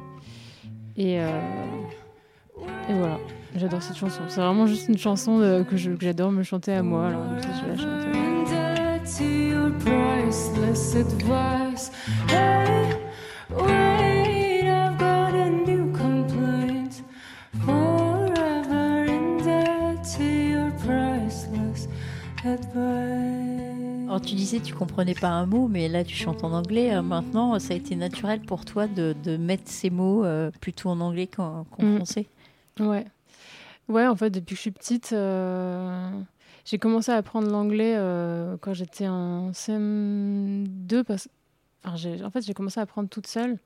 Et, 0.96 1.20
euh, 1.20 1.28
et 2.88 2.94
voilà. 2.94 3.18
j'adore 3.56 3.82
cette 3.82 3.96
chanson. 3.96 4.20
C'est 4.28 4.40
vraiment 4.40 4.66
juste 4.66 4.88
une 4.88 4.98
chanson 4.98 5.38
de, 5.38 5.62
que 5.62 5.76
j'adore 5.76 6.32
me 6.32 6.42
chanter 6.42 6.72
à 6.72 6.82
moi. 6.82 7.08
Alors, 7.08 7.24
je 7.38 7.68
la 7.68 7.76
chanter. 7.76 8.10
Tu 24.22 24.34
disais 24.34 24.60
tu 24.60 24.74
comprenais 24.74 25.14
pas 25.14 25.28
un 25.28 25.46
mot, 25.46 25.68
mais 25.68 25.88
là 25.88 26.04
tu 26.04 26.14
chantes 26.14 26.44
en 26.44 26.52
anglais. 26.52 26.94
Euh, 26.94 27.02
maintenant, 27.02 27.58
ça 27.58 27.74
a 27.74 27.76
été 27.76 27.96
naturel 27.96 28.40
pour 28.40 28.64
toi 28.64 28.86
de, 28.86 29.14
de 29.24 29.36
mettre 29.36 29.64
ces 29.66 29.90
mots 29.90 30.24
euh, 30.24 30.50
plutôt 30.60 30.90
en 30.90 31.00
anglais 31.00 31.26
qu'en 31.26 31.66
mm. 31.78 31.96
français. 31.96 32.26
Ouais, 32.78 33.04
ouais. 33.88 34.06
En 34.06 34.16
fait, 34.16 34.30
depuis 34.30 34.54
que 34.54 34.56
je 34.56 34.60
suis 34.60 34.70
petite, 34.70 35.12
euh, 35.12 36.10
j'ai 36.64 36.78
commencé 36.78 37.10
à 37.10 37.16
apprendre 37.16 37.50
l'anglais 37.50 37.96
quand 38.60 38.74
j'étais 38.74 39.08
en 39.08 39.50
CM2. 39.50 41.02
Parce... 41.04 41.28
en 41.84 42.30
fait, 42.30 42.42
j'ai 42.42 42.54
commencé 42.54 42.78
à 42.80 42.84
apprendre 42.84 43.08
toute 43.08 43.26
seule 43.26 43.58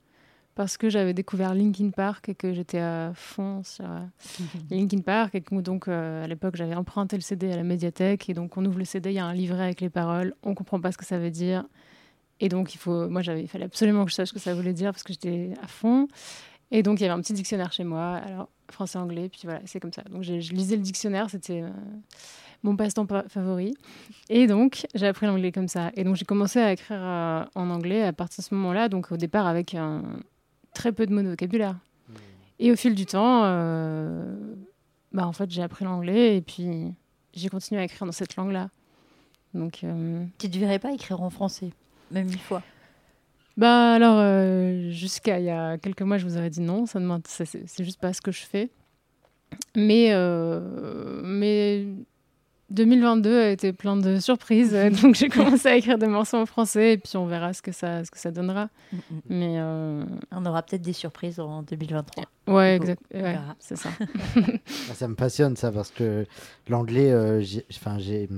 parce 0.54 0.76
que 0.76 0.88
j'avais 0.88 1.14
découvert 1.14 1.54
Linkin 1.54 1.90
Park 1.90 2.28
et 2.28 2.34
que 2.34 2.52
j'étais 2.52 2.78
à 2.78 3.12
fond 3.14 3.62
sur 3.64 3.84
euh, 3.84 4.00
Linkin 4.70 5.00
Park 5.00 5.34
et 5.34 5.40
que 5.40 5.54
donc 5.56 5.88
euh, 5.88 6.24
à 6.24 6.26
l'époque 6.26 6.56
j'avais 6.56 6.74
emprunté 6.74 7.16
le 7.16 7.22
CD 7.22 7.52
à 7.52 7.56
la 7.56 7.64
médiathèque 7.64 8.28
et 8.28 8.34
donc 8.34 8.56
on 8.56 8.64
ouvre 8.64 8.78
le 8.78 8.84
CD, 8.84 9.10
il 9.10 9.14
y 9.14 9.18
a 9.18 9.24
un 9.24 9.34
livret 9.34 9.64
avec 9.64 9.80
les 9.80 9.90
paroles, 9.90 10.34
on 10.42 10.54
comprend 10.54 10.80
pas 10.80 10.92
ce 10.92 10.98
que 10.98 11.04
ça 11.04 11.18
veut 11.18 11.30
dire 11.30 11.64
et 12.40 12.48
donc 12.48 12.74
il 12.74 12.78
faut, 12.78 13.08
moi 13.08 13.22
j'avais, 13.22 13.42
il 13.42 13.48
fallait 13.48 13.64
absolument 13.64 14.04
que 14.04 14.10
je 14.10 14.16
sache 14.16 14.28
ce 14.28 14.34
que 14.34 14.40
ça 14.40 14.54
voulait 14.54 14.72
dire 14.72 14.92
parce 14.92 15.02
que 15.02 15.12
j'étais 15.12 15.54
à 15.62 15.66
fond 15.66 16.08
et 16.70 16.82
donc 16.82 17.00
il 17.00 17.02
y 17.02 17.06
avait 17.06 17.14
un 17.14 17.20
petit 17.20 17.32
dictionnaire 17.32 17.72
chez 17.72 17.84
moi, 17.84 18.14
alors 18.24 18.48
français-anglais, 18.70 19.28
puis 19.28 19.42
voilà 19.44 19.60
c'est 19.64 19.80
comme 19.80 19.92
ça. 19.92 20.02
Donc 20.02 20.22
je 20.22 20.32
lisais 20.32 20.76
le 20.76 20.82
dictionnaire, 20.82 21.30
c'était 21.30 21.62
euh, 21.62 21.70
mon 22.62 22.76
passe-temps 22.76 23.06
favori. 23.28 23.74
Et 24.30 24.46
donc, 24.46 24.86
j'ai 24.94 25.06
appris 25.06 25.26
l'anglais 25.26 25.52
comme 25.52 25.68
ça. 25.68 25.90
Et 25.96 26.02
donc, 26.02 26.16
j'ai 26.16 26.24
commencé 26.24 26.58
à 26.58 26.72
écrire 26.72 27.02
en 27.02 27.68
anglais 27.68 28.02
à 28.02 28.14
partir 28.14 28.42
de 28.42 28.48
ce 28.48 28.54
moment-là. 28.54 28.88
Donc, 28.88 29.12
au 29.12 29.18
départ, 29.18 29.46
avec 29.46 29.74
un, 29.74 30.02
très 30.74 30.92
peu 30.92 31.06
de 31.06 31.14
mots 31.14 31.22
de 31.22 31.28
vocabulaire. 31.28 31.76
Et 32.58 32.70
au 32.70 32.76
fil 32.76 32.94
du 32.94 33.06
temps, 33.06 33.42
euh, 33.44 34.36
bah, 35.12 35.26
en 35.26 35.32
fait, 35.32 35.50
j'ai 35.50 35.62
appris 35.62 35.84
l'anglais 35.84 36.36
et 36.36 36.42
puis 36.42 36.92
j'ai 37.32 37.48
continué 37.48 37.80
à 37.80 37.84
écrire 37.84 38.06
dans 38.06 38.12
cette 38.12 38.36
langue-là. 38.36 38.70
Donc, 39.54 39.82
euh, 39.84 40.24
Tu 40.38 40.48
ne 40.48 40.52
devrais 40.52 40.78
pas 40.78 40.92
écrire 40.92 41.20
en 41.22 41.30
français, 41.30 41.70
même 42.10 42.28
une 42.28 42.38
fois 42.38 42.62
bah 43.56 43.92
alors, 43.94 44.16
euh, 44.18 44.90
jusqu'à 44.90 45.38
il 45.38 45.44
y 45.44 45.50
a 45.50 45.78
quelques 45.78 46.02
mois, 46.02 46.18
je 46.18 46.26
vous 46.26 46.36
aurais 46.36 46.50
dit 46.50 46.60
non, 46.60 46.86
ça 46.86 46.98
c'est 47.24 47.84
juste 47.84 48.00
pas 48.00 48.12
ce 48.12 48.20
que 48.20 48.32
je 48.32 48.42
fais. 48.44 48.68
Mais, 49.76 50.12
mais 51.22 51.86
2022 52.70 53.40
a 53.40 53.50
été 53.50 53.72
plein 53.72 53.96
de 53.96 54.18
surprises, 54.18 54.72
donc 55.02 55.14
j'ai 55.14 55.28
commencé 55.28 55.68
à 55.68 55.76
écrire 55.76 55.98
des 55.98 56.06
morceaux 56.06 56.38
en 56.38 56.46
français 56.46 56.94
et 56.94 56.98
puis 56.98 57.16
on 57.16 57.26
verra 57.26 57.52
ce 57.52 57.62
que 57.62 57.72
ça, 57.72 58.04
ce 58.04 58.10
que 58.10 58.18
ça 58.18 58.30
donnera. 58.30 58.66
Mm, 58.92 58.96
mm, 58.96 58.98
mm. 58.98 59.20
Mais 59.28 59.54
euh, 59.58 60.04
on 60.32 60.46
aura 60.46 60.62
peut-être 60.62 60.82
des 60.82 60.92
surprises 60.92 61.40
en 61.40 61.62
2023. 61.62 62.24
Ouais, 62.46 62.76
exact. 62.76 63.02
c'est 63.58 63.76
ça. 63.76 63.90
Ça 64.94 65.08
me 65.08 65.14
passionne 65.14 65.56
ça 65.56 65.72
parce 65.72 65.90
que 65.90 66.26
l'anglais, 66.68 67.10
euh, 67.10 67.42
enfin 67.72 67.98
j'ai, 67.98 68.28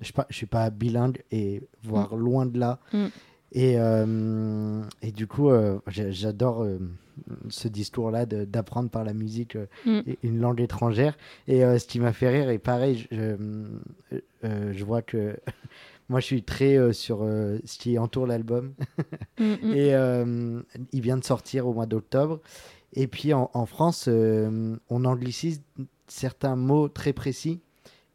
je 0.00 0.12
ne 0.16 0.24
suis 0.30 0.46
pas 0.46 0.70
bilingue 0.70 1.22
et 1.30 1.62
voire 1.84 2.14
loin 2.16 2.46
de 2.46 2.58
là. 2.58 2.78
Et, 3.52 3.78
euh, 3.78 4.82
et 5.02 5.12
du 5.12 5.26
coup, 5.26 5.50
j'adore 5.86 6.66
ce 7.48 7.68
discours-là 7.68 8.26
d'apprendre 8.26 8.90
par 8.90 9.04
la 9.04 9.12
musique 9.12 9.56
euh, 9.56 9.66
mm. 9.86 10.00
une 10.22 10.40
langue 10.40 10.60
étrangère. 10.60 11.16
Et 11.48 11.64
euh, 11.64 11.78
ce 11.78 11.86
qui 11.86 12.00
m'a 12.00 12.12
fait 12.12 12.28
rire, 12.28 12.50
et 12.50 12.58
pareil, 12.58 13.06
je, 13.10 13.36
euh, 14.44 14.72
je 14.72 14.84
vois 14.84 15.02
que 15.02 15.36
moi 16.08 16.20
je 16.20 16.26
suis 16.26 16.42
très 16.42 16.92
sur 16.92 17.20
ce 17.20 17.78
qui 17.78 17.98
entoure 17.98 18.26
l'album. 18.26 18.74
Mm, 19.38 19.54
mm. 19.62 19.72
et 19.74 20.92
il 20.92 21.00
vient 21.00 21.16
de 21.16 21.24
sortir 21.24 21.66
au 21.66 21.72
mois 21.72 21.86
d'octobre. 21.86 22.38
Et 22.92 23.08
puis 23.08 23.32
en, 23.32 23.50
en 23.54 23.66
France, 23.66 24.08
on 24.08 25.04
anglicise 25.04 25.62
certains 26.06 26.54
mots 26.54 26.88
très 26.88 27.12
précis. 27.12 27.60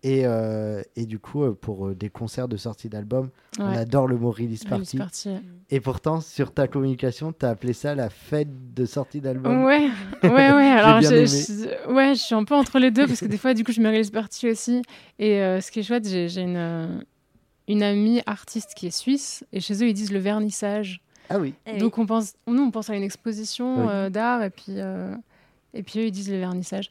Et, 0.03 0.21
euh, 0.25 0.83
et, 0.95 1.05
du 1.05 1.17
coup, 1.17 1.43
euh, 1.43 1.53
pour 1.59 1.87
euh, 1.87 1.95
des 1.95 2.09
concerts 2.09 2.47
de 2.47 2.55
sortie 2.55 2.87
d'album, 2.87 3.29
on 3.57 3.65
adore 3.65 4.07
le 4.07 4.15
mot 4.17 4.29
release 4.29 4.63
party. 4.63 4.99
Et 5.71 5.79
pourtant, 5.79 6.21
sur 6.21 6.53
ta 6.53 6.67
communication, 6.67 7.33
tu 7.33 7.45
as 7.45 7.49
appelé 7.49 7.73
ça 7.73 7.95
la 7.95 8.09
fête 8.09 8.73
de 8.75 8.85
sortie 8.85 9.21
d'album. 9.21 9.63
Ouais, 9.63 9.89
ouais, 10.23 10.29
ouais. 10.31 10.69
Alors, 10.69 11.01
je, 11.01 11.91
ouais, 11.91 12.13
je 12.13 12.21
suis 12.21 12.35
un 12.35 12.43
peu 12.43 12.53
entre 12.53 12.77
les 12.77 12.91
deux 12.91 13.07
parce 13.07 13.21
que 13.21 13.25
des 13.25 13.37
fois, 13.37 13.55
du 13.55 13.63
coup, 13.63 13.71
je 13.71 13.81
mets 13.81 13.89
release 13.89 14.11
party 14.11 14.51
aussi. 14.51 14.83
Et 15.17 15.39
ce 15.39 15.71
qui 15.71 15.79
est 15.79 15.83
chouette, 15.83 16.07
j'ai 16.07 16.41
une, 16.41 17.03
une 17.67 17.83
amie 17.83 18.21
artiste 18.27 18.75
qui 18.75 18.87
est 18.87 18.95
suisse 18.95 19.43
et 19.51 19.59
chez 19.59 19.83
eux, 19.83 19.87
ils 19.87 19.95
disent 19.95 20.13
le 20.13 20.19
vernissage. 20.19 21.01
Ah 21.29 21.39
oui. 21.39 21.55
Eh 21.65 21.79
Donc, 21.79 21.97
on 21.97 22.05
pense, 22.05 22.33
nous, 22.45 22.61
on 22.61 22.71
pense 22.71 22.91
à 22.91 22.95
une 22.95 23.03
exposition 23.03 24.09
d'art 24.09 24.43
et 24.43 24.51
puis. 24.51 24.77
Et 25.73 25.83
puis 25.83 25.99
eux, 25.99 26.05
ils 26.05 26.11
disent 26.11 26.29
le 26.29 26.37
vernissage. 26.37 26.89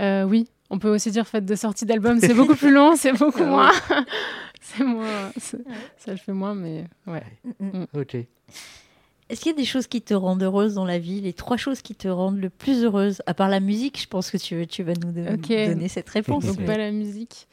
oui, 0.00 0.48
on 0.70 0.78
peut 0.78 0.90
aussi 0.90 1.10
dire 1.10 1.26
fête 1.26 1.44
de 1.44 1.54
sortie 1.54 1.86
d'album, 1.86 2.20
c'est 2.20 2.34
beaucoup 2.34 2.56
plus 2.56 2.72
long, 2.72 2.96
c'est 2.96 3.12
beaucoup 3.12 3.44
moins. 3.44 3.72
c'est 4.60 4.84
moins. 4.84 5.32
Ça 5.36 6.10
le 6.10 6.16
fait 6.16 6.32
moins, 6.32 6.54
mais 6.54 6.84
ouais. 7.06 7.22
Mm, 7.44 7.66
mm. 7.66 7.78
Mm. 7.80 8.00
Ok. 8.00 8.16
Est-ce 9.28 9.42
qu'il 9.42 9.52
y 9.52 9.54
a 9.54 9.58
des 9.58 9.66
choses 9.66 9.86
qui 9.86 10.00
te 10.00 10.14
rendent 10.14 10.42
heureuse 10.42 10.74
dans 10.74 10.86
la 10.86 10.98
vie 10.98 11.20
Les 11.20 11.34
trois 11.34 11.58
choses 11.58 11.82
qui 11.82 11.94
te 11.94 12.08
rendent 12.08 12.40
le 12.40 12.48
plus 12.48 12.84
heureuse 12.84 13.20
À 13.26 13.34
part 13.34 13.50
la 13.50 13.60
musique, 13.60 14.00
je 14.00 14.06
pense 14.06 14.30
que 14.30 14.38
tu, 14.38 14.66
tu 14.66 14.82
vas 14.82 14.94
nous 14.94 15.12
donner 15.12 15.88
cette 15.88 16.08
réponse. 16.08 16.46
Donc, 16.46 16.64
pas 16.64 16.78
la 16.78 16.90
musique. 16.90 17.46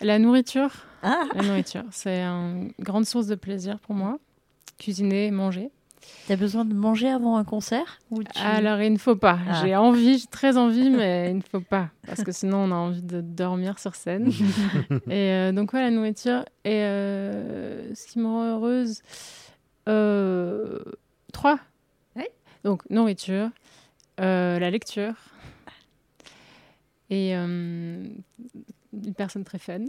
La 0.00 0.18
nourriture. 0.18 0.70
Ah. 1.02 1.24
La 1.34 1.42
nourriture. 1.42 1.84
C'est 1.90 2.22
une 2.22 2.72
grande 2.80 3.04
source 3.04 3.26
de 3.26 3.34
plaisir 3.34 3.78
pour 3.80 3.94
moi. 3.94 4.18
Cuisiner, 4.78 5.30
manger. 5.30 5.70
Tu 6.26 6.32
as 6.32 6.36
besoin 6.36 6.64
de 6.64 6.74
manger 6.74 7.08
avant 7.08 7.36
un 7.36 7.44
concert 7.44 7.98
Alors, 8.36 8.80
il 8.80 8.92
ne 8.92 8.98
faut 8.98 9.16
pas. 9.16 9.38
Ah. 9.48 9.62
J'ai 9.62 9.74
envie, 9.76 10.18
j'ai 10.18 10.26
très 10.26 10.56
envie, 10.56 10.90
mais 10.96 11.30
il 11.30 11.38
ne 11.38 11.42
faut 11.42 11.60
pas. 11.60 11.88
Parce 12.06 12.22
que 12.22 12.32
sinon, 12.32 12.58
on 12.58 12.70
a 12.70 12.74
envie 12.74 13.02
de 13.02 13.20
dormir 13.20 13.78
sur 13.78 13.94
scène. 13.94 14.30
et 15.08 15.32
euh, 15.32 15.52
donc, 15.52 15.72
ouais, 15.72 15.80
la 15.80 15.90
nourriture. 15.90 16.44
Et 16.64 16.82
euh, 16.82 17.94
ce 17.94 18.06
qui 18.06 18.18
me 18.18 18.26
rend 18.26 18.44
heureuse, 18.44 19.02
euh, 19.88 20.78
trois. 21.32 21.58
Oui. 22.16 22.24
Donc, 22.64 22.88
nourriture, 22.90 23.50
la 24.18 24.70
lecture 24.70 25.14
et 27.10 27.34
une 28.92 29.14
personne 29.14 29.44
très 29.44 29.58
fun, 29.58 29.80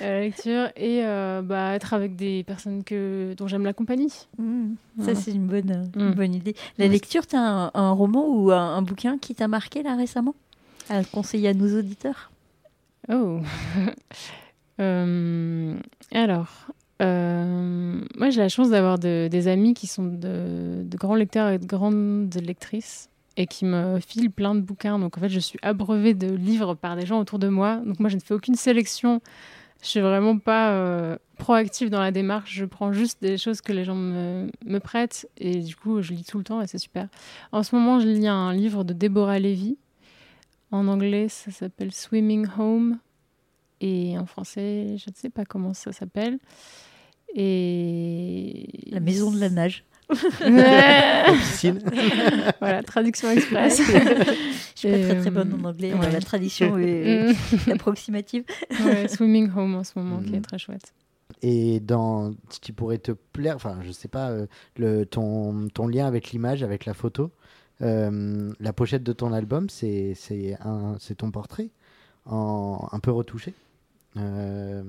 la 0.00 0.06
euh, 0.06 0.20
lecture 0.20 0.68
et 0.76 1.04
euh, 1.04 1.42
bah, 1.42 1.74
être 1.74 1.92
avec 1.92 2.16
des 2.16 2.44
personnes 2.44 2.84
que, 2.84 3.34
dont 3.36 3.48
j'aime 3.48 3.64
la 3.64 3.72
compagnie. 3.72 4.28
Mmh. 4.38 4.74
Ça, 5.02 5.14
c'est 5.14 5.32
une 5.32 5.46
bonne, 5.46 5.90
une 5.96 6.10
mmh. 6.10 6.14
bonne 6.14 6.34
idée. 6.34 6.54
La 6.78 6.86
lecture, 6.86 7.26
tu 7.26 7.36
as 7.36 7.70
un, 7.74 7.92
roman 7.92 8.28
ou 8.28 8.52
un, 8.52 8.82
bouquin 8.82 9.18
qui 9.18 9.34
t'a 9.34 9.48
marqué 9.48 9.82
là 9.82 9.96
récemment? 9.96 10.34
À 10.88 11.02
conseiller 11.04 11.48
à 11.48 11.54
nos 11.54 11.78
auditeurs? 11.78 12.30
Oh 13.08 13.40
euh, 14.80 15.76
Alors, 16.12 16.68
moi 17.00 18.30
j'ai 18.30 18.40
la 18.40 18.48
chance 18.48 18.70
d'avoir 18.70 18.98
des 18.98 19.48
amis 19.48 19.74
qui 19.74 19.86
sont 19.86 20.04
de, 20.04 20.82
de, 20.84 20.96
grands 20.96 21.16
lecteurs 21.16 21.50
et 21.50 21.58
de 21.58 21.66
grandes 21.66 22.34
lectrices 22.42 23.10
et 23.36 23.46
qui 23.46 23.64
me 23.64 23.98
file 24.00 24.30
plein 24.30 24.54
de 24.54 24.60
bouquins. 24.60 24.98
Donc 24.98 25.18
en 25.18 25.20
fait, 25.20 25.28
je 25.28 25.40
suis 25.40 25.58
abreuvée 25.62 26.14
de 26.14 26.28
livres 26.28 26.74
par 26.74 26.96
des 26.96 27.06
gens 27.06 27.20
autour 27.20 27.38
de 27.38 27.48
moi. 27.48 27.76
Donc 27.84 28.00
moi, 28.00 28.08
je 28.08 28.16
ne 28.16 28.20
fais 28.20 28.34
aucune 28.34 28.54
sélection. 28.54 29.20
Je 29.82 29.88
suis 29.88 30.00
vraiment 30.00 30.38
pas 30.38 30.72
euh, 30.72 31.16
proactive 31.36 31.90
dans 31.90 32.00
la 32.00 32.10
démarche. 32.10 32.54
Je 32.54 32.64
prends 32.64 32.92
juste 32.92 33.20
des 33.20 33.36
choses 33.36 33.60
que 33.60 33.72
les 33.72 33.84
gens 33.84 33.96
me, 33.96 34.50
me, 34.64 34.78
prêtent 34.78 35.28
et 35.36 35.60
du 35.60 35.76
coup, 35.76 36.00
je 36.00 36.12
lis 36.12 36.24
tout 36.24 36.38
le 36.38 36.44
temps 36.44 36.62
et 36.62 36.66
c'est 36.66 36.78
super. 36.78 37.08
En 37.52 37.62
ce 37.62 37.74
moment, 37.74 38.00
je 38.00 38.06
lis 38.06 38.26
un 38.26 38.52
livre 38.52 38.84
de 38.84 38.92
Deborah 38.92 39.38
Levy. 39.38 39.76
En 40.70 40.88
anglais, 40.88 41.28
ça 41.28 41.50
s'appelle 41.50 41.92
Swimming 41.92 42.46
Home 42.58 42.98
et 43.80 44.18
en 44.18 44.26
français, 44.26 44.96
je 44.96 45.10
ne 45.10 45.14
sais 45.14 45.30
pas 45.30 45.44
comment 45.44 45.74
ça 45.74 45.92
s'appelle. 45.92 46.38
Et 47.34 48.68
la 48.90 49.00
maison 49.00 49.30
de 49.30 49.38
la 49.38 49.50
nage. 49.50 49.84
voilà, 52.60 52.82
traduction 52.82 53.30
express. 53.30 53.78
Je 54.74 54.78
suis 54.78 54.90
pas 54.90 54.98
très 54.98 55.20
très 55.20 55.30
bonne 55.30 55.54
en 55.54 55.68
anglais. 55.68 55.92
La 56.12 56.20
tradition 56.20 56.78
est 56.78 57.32
mm. 57.66 57.70
approximative. 57.72 58.44
Swimming 59.08 59.50
Home 59.56 59.76
en 59.76 59.84
ce 59.84 59.98
moment, 59.98 60.20
qui 60.20 60.34
est 60.34 60.38
mm. 60.38 60.42
très 60.42 60.58
chouette. 60.58 60.92
Et 61.42 61.80
dans 61.80 62.32
ce 62.50 62.60
qui 62.60 62.72
pourrait 62.72 62.98
te 62.98 63.12
plaire, 63.12 63.56
enfin, 63.56 63.78
je 63.82 63.92
sais 63.92 64.08
pas, 64.08 64.30
euh, 64.30 64.46
le, 64.76 65.04
ton, 65.04 65.68
ton 65.68 65.86
lien 65.88 66.06
avec 66.06 66.30
l'image, 66.30 66.62
avec 66.62 66.86
la 66.86 66.94
photo, 66.94 67.30
euh, 67.82 68.52
la 68.60 68.72
pochette 68.72 69.02
de 69.02 69.12
ton 69.12 69.32
album, 69.32 69.68
c'est 69.68 70.14
ton 71.16 71.30
portrait, 71.30 71.70
en, 72.26 72.88
un 72.92 72.98
peu 72.98 73.10
retouché. 73.10 73.54
Euh, 74.16 74.82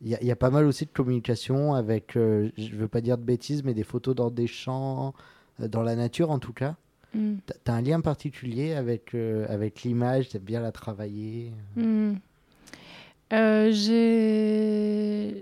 il 0.00 0.10
y, 0.10 0.30
a 0.30 0.36
pas 0.36 0.50
mal 0.50 0.66
aussi 0.66 0.84
de 0.84 0.90
communication 0.90 1.72
avec, 1.72 2.12
je 2.14 2.18
euh, 2.18 2.50
je 2.58 2.76
veux 2.76 2.88
pas 2.88 3.00
dire 3.00 3.16
de 3.16 3.22
bêtises, 3.22 3.64
mais 3.64 3.72
des 3.72 3.84
photos 3.84 4.14
dans 4.14 4.30
des 4.30 4.46
champs, 4.46 5.08
euh, 5.08 5.12
dans 5.58 5.82
la 5.82 5.96
nature 5.96 6.30
en 6.30 6.38
tout 6.38 6.52
cas. 6.52 6.76
mm. 7.14 7.36
tu 7.64 7.70
as 7.70 7.74
un 7.74 7.82
lien 7.82 8.00
particulier 8.00 8.74
avec, 8.74 9.14
avec 9.14 9.82
l'image, 9.82 10.28
tu 10.28 10.38
bien 10.38 10.60
la 10.60 10.72
travailler 10.72 11.52
mm. 11.76 12.14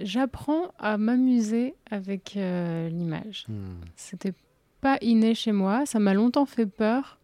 J'apprends 0.01 0.72
à 0.79 0.96
m'amuser 0.96 1.75
avec 1.90 2.35
l'image. 2.37 3.46
C'était 3.96 4.33
pas 4.81 4.96
inné 5.03 5.35
chez 5.35 5.53
moi, 5.53 5.85
ça 5.85 5.98
m'a 5.98 6.14
longtemps 6.14 6.46
fait 6.46 6.64
peur. 6.64 7.18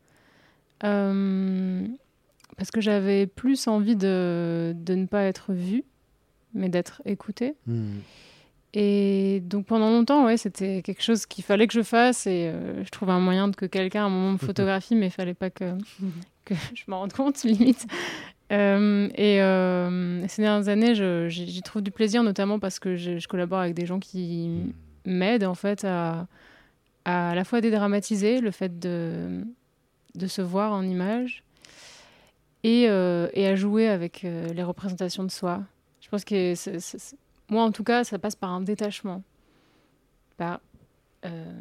parce 0.80 2.70
que 2.72 2.82
j'avais 2.82 3.26
plus 3.26 3.66
envie 3.66 3.96
de, 3.96 4.74
de, 4.76 4.94
ne 4.94 5.06
pas 5.06 5.22
être 5.22 5.54
vue, 5.54 5.84
mais 6.52 6.68
d'être 6.68 7.00
écoutée. 7.06 7.54
Et 8.74 9.40
donc 9.44 9.66
pendant 9.66 9.90
longtemps, 9.90 10.26
ouais, 10.26 10.36
c'était 10.36 10.82
quelque 10.82 11.02
chose 11.02 11.24
qu'il 11.24 11.42
fallait 11.42 11.66
que 11.66 11.72
je 11.72 11.82
fasse 11.82 12.26
et 12.26 12.50
euh, 12.52 12.84
je 12.84 12.90
trouvais 12.90 13.12
un 13.12 13.20
moyen 13.20 13.48
de 13.48 13.56
que 13.56 13.64
quelqu'un 13.64 14.02
à 14.02 14.06
un 14.06 14.10
moment 14.10 14.32
me 14.32 14.38
photographie, 14.38 14.94
mais 14.94 15.06
il 15.06 15.10
fallait 15.10 15.34
pas 15.34 15.48
que, 15.48 15.72
que 16.44 16.54
je 16.74 16.84
m'en 16.86 17.00
rende 17.00 17.12
compte, 17.12 17.42
limite. 17.44 17.86
Euh, 18.52 19.08
et 19.14 19.42
euh, 19.42 20.26
ces 20.28 20.42
dernières 20.42 20.68
années, 20.68 20.94
j'y 21.28 21.62
trouve 21.62 21.82
du 21.82 21.90
plaisir, 21.90 22.22
notamment 22.22 22.58
parce 22.58 22.78
que 22.78 22.96
je, 22.96 23.26
collabore 23.26 23.60
avec 23.60 23.74
des 23.74 23.86
gens 23.86 24.00
qui 24.00 24.74
m'aident 25.06 25.44
en 25.44 25.54
fait 25.54 25.84
à, 25.84 26.26
à, 27.06 27.34
la 27.34 27.44
fois 27.44 27.62
dédramatiser 27.62 28.40
le 28.40 28.50
fait 28.50 28.78
de, 28.78 29.44
de 30.14 30.26
se 30.26 30.42
voir 30.42 30.72
en 30.72 30.82
image 30.82 31.42
et, 32.64 32.82
et 32.82 33.46
à 33.46 33.54
jouer 33.54 33.88
avec 33.88 34.22
les 34.22 34.62
représentations 34.62 35.24
de 35.24 35.30
soi. 35.30 35.62
Je 36.00 36.08
pense 36.08 36.24
que 36.24 36.54
c'est 36.54 36.78
moi, 37.50 37.62
en 37.62 37.72
tout 37.72 37.84
cas, 37.84 38.04
ça 38.04 38.18
passe 38.18 38.36
par 38.36 38.50
un 38.50 38.60
détachement. 38.60 39.22
Bah, 40.38 40.60
euh, 41.24 41.60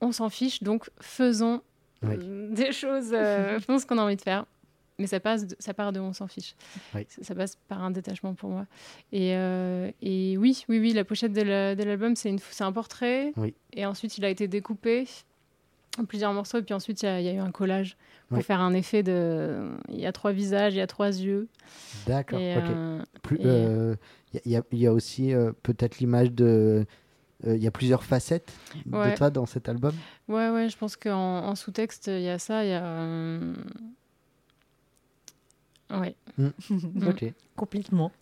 on 0.00 0.12
s'en 0.12 0.28
fiche, 0.28 0.62
donc 0.62 0.88
faisons 1.00 1.62
euh, 2.04 2.54
des 2.54 2.72
choses, 2.72 3.10
euh, 3.12 3.58
faisons 3.60 3.78
ce 3.78 3.86
qu'on 3.86 3.98
a 3.98 4.02
envie 4.02 4.16
de 4.16 4.22
faire. 4.22 4.46
Mais 5.00 5.06
ça, 5.06 5.20
passe 5.20 5.46
ça 5.60 5.74
part 5.74 5.92
de 5.92 6.00
on 6.00 6.12
s'en 6.12 6.26
fiche. 6.26 6.56
Ça, 7.08 7.34
passe 7.34 7.56
par 7.68 7.82
un 7.84 7.92
détachement 7.92 8.34
pour 8.34 8.50
moi. 8.50 8.66
Et, 9.12 9.30
et 9.30 10.36
oui, 10.36 10.64
oui, 10.68 10.80
oui, 10.80 10.92
la 10.92 11.04
pochette 11.04 11.32
de 11.32 11.42
l'album, 11.42 12.16
c'est 12.16 12.34
un 12.60 12.72
portrait. 12.72 13.32
Et 13.72 13.86
ensuite, 13.86 14.18
il 14.18 14.24
a 14.24 14.28
été 14.28 14.48
découpé 14.48 15.06
plusieurs 16.08 16.32
morceaux. 16.32 16.58
Et 16.58 16.62
puis 16.62 16.74
ensuite, 16.74 17.02
il 17.02 17.20
y, 17.20 17.24
y, 17.24 17.28
a 17.28 17.32
eu 17.32 17.38
un 17.38 17.50
collage 17.50 17.96
pour 18.28 18.42
faire 18.42 18.60
un 18.60 18.74
effet 18.74 19.02
de. 19.02 19.70
Il 19.88 20.00
y 20.00 20.06
a 20.06 20.12
trois 20.12 20.32
visages, 20.32 20.74
il 20.74 20.78
y 20.78 20.82
a 20.82 20.86
trois 20.86 21.08
yeux. 21.08 21.48
D'accord. 22.06 22.40
Plus, 23.22 23.38
il 24.44 24.62
y, 24.72 24.86
a 24.86 24.92
aussi 24.92 25.32
euh, 25.32 25.52
peut-être 25.62 25.98
l'image 25.98 26.32
de. 26.32 26.86
Euh, 27.46 27.56
il 27.56 27.62
y 27.62 27.68
a 27.68 27.70
plusieurs 27.70 28.02
facettes 28.02 28.52
de 28.84 29.16
toi 29.16 29.30
dans 29.30 29.46
cet 29.46 29.68
album 29.68 29.94
Ouais, 30.26 30.50
ouais, 30.50 30.68
je 30.68 30.76
pense 30.76 30.96
qu'en 30.96 31.44
en, 31.44 31.54
sous-texte, 31.54 32.08
il 32.08 32.22
y 32.22 32.28
a 32.28 32.38
ça. 32.38 32.64
Il 32.64 32.70
y 32.70 32.72
a. 32.72 32.84
Euh, 32.84 33.54
ouais. 35.92 36.14
Hmm. 36.36 36.48
ok. 37.08 37.32
Complètement. 37.56 38.12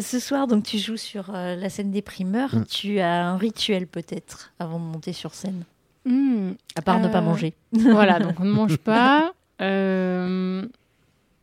ce 0.00 0.18
soir, 0.18 0.46
donc, 0.46 0.64
tu 0.64 0.78
joues 0.78 0.96
sur 0.96 1.32
la 1.32 1.68
scène 1.68 1.90
des 1.90 2.02
primeurs. 2.02 2.54
Hmm. 2.54 2.64
Tu 2.64 3.00
as 3.00 3.28
un 3.28 3.36
rituel 3.36 3.86
peut-être 3.86 4.52
avant 4.58 4.78
de 4.78 4.84
monter 4.84 5.12
sur 5.12 5.34
scène 5.34 5.64
hmm. 6.06 6.54
À 6.74 6.82
part 6.82 7.00
ne 7.00 7.08
pas 7.08 7.20
manger. 7.20 7.54
voilà, 7.72 8.18
donc 8.18 8.40
on 8.40 8.44
ne 8.44 8.52
mange 8.52 8.78
pas. 8.78 9.32
Euh, 9.60 10.62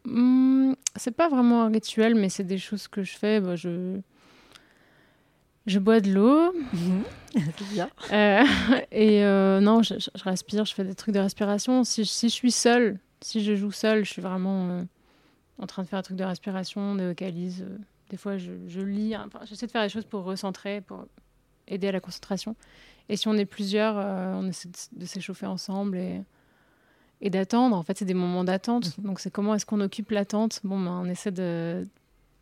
Hmm, 0.06 0.74
c'est 0.96 1.16
pas 1.16 1.30
vraiment 1.30 1.64
un 1.64 1.70
rituel, 1.70 2.16
mais 2.16 2.30
c'est 2.30 2.44
des 2.44 2.58
choses 2.58 2.88
que 2.88 3.04
je 3.04 3.18
fais. 3.18 3.40
Bah, 3.40 3.56
je... 3.56 4.00
je 5.66 5.80
bois 5.80 6.00
de 6.00 6.12
l'eau. 6.12 6.54
Mhm. 7.36 7.88
Euh, 8.12 8.44
et 8.92 9.24
euh, 9.24 9.60
non, 9.60 9.82
je, 9.82 9.96
respire, 10.24 10.66
je 10.66 10.74
fais 10.76 10.84
des 10.84 10.94
trucs 10.94 11.16
de 11.16 11.20
respiration. 11.20 11.84
Si, 11.84 12.06
si, 12.06 12.30
je 12.30 12.34
suis 12.34 12.52
seule, 12.52 13.00
si 13.22 13.44
je 13.44 13.56
joue 13.56 13.72
seule, 13.72 14.06
je 14.06 14.12
suis 14.12 14.22
vraiment 14.22 14.70
euh, 14.70 14.84
en 15.58 15.66
train 15.66 15.82
de 15.82 15.88
faire 15.88 15.98
un 15.98 16.04
truc 16.04 16.16
de 16.16 16.24
respiration, 16.24 16.94
de 16.94 17.06
vocalise. 17.06 17.66
des 18.12 18.18
fois, 18.18 18.38
je, 18.38 18.52
je 18.68 18.82
lis. 18.82 19.18
Enfin, 19.18 19.40
J'essaie 19.46 19.66
de 19.66 19.72
faire 19.72 19.82
des 19.82 19.90
choses 19.90 20.06
pour 20.06 20.26
recentrer, 20.26 20.82
pour 20.82 21.08
aider 21.68 21.88
à 21.88 21.92
la 21.92 22.00
concentration. 22.00 22.56
Et 23.10 23.18
si 23.18 23.28
on 23.28 23.34
est 23.34 23.46
plusieurs, 23.46 23.96
on 23.96 24.48
essaie 24.48 24.70
de 24.94 25.06
s'échauffer 25.06 25.46
ensemble 25.46 25.98
et 25.98 26.24
et 27.24 27.30
d'attendre. 27.30 27.76
En 27.76 27.84
fait, 27.84 27.98
c'est 27.98 28.06
des 28.06 28.14
moments 28.14 28.44
d'attente. 28.44 28.96
Mhm. 28.98 29.06
Donc, 29.06 29.20
c'est 29.20 29.32
comment 29.32 29.56
est-ce 29.56 29.66
qu'on 29.66 29.82
occupe 29.82 30.12
l'attente? 30.12 30.60
Bon, 30.64 30.80
ben, 30.80 30.92
on 30.92 31.06
essaie 31.06 31.32
de 31.32 31.88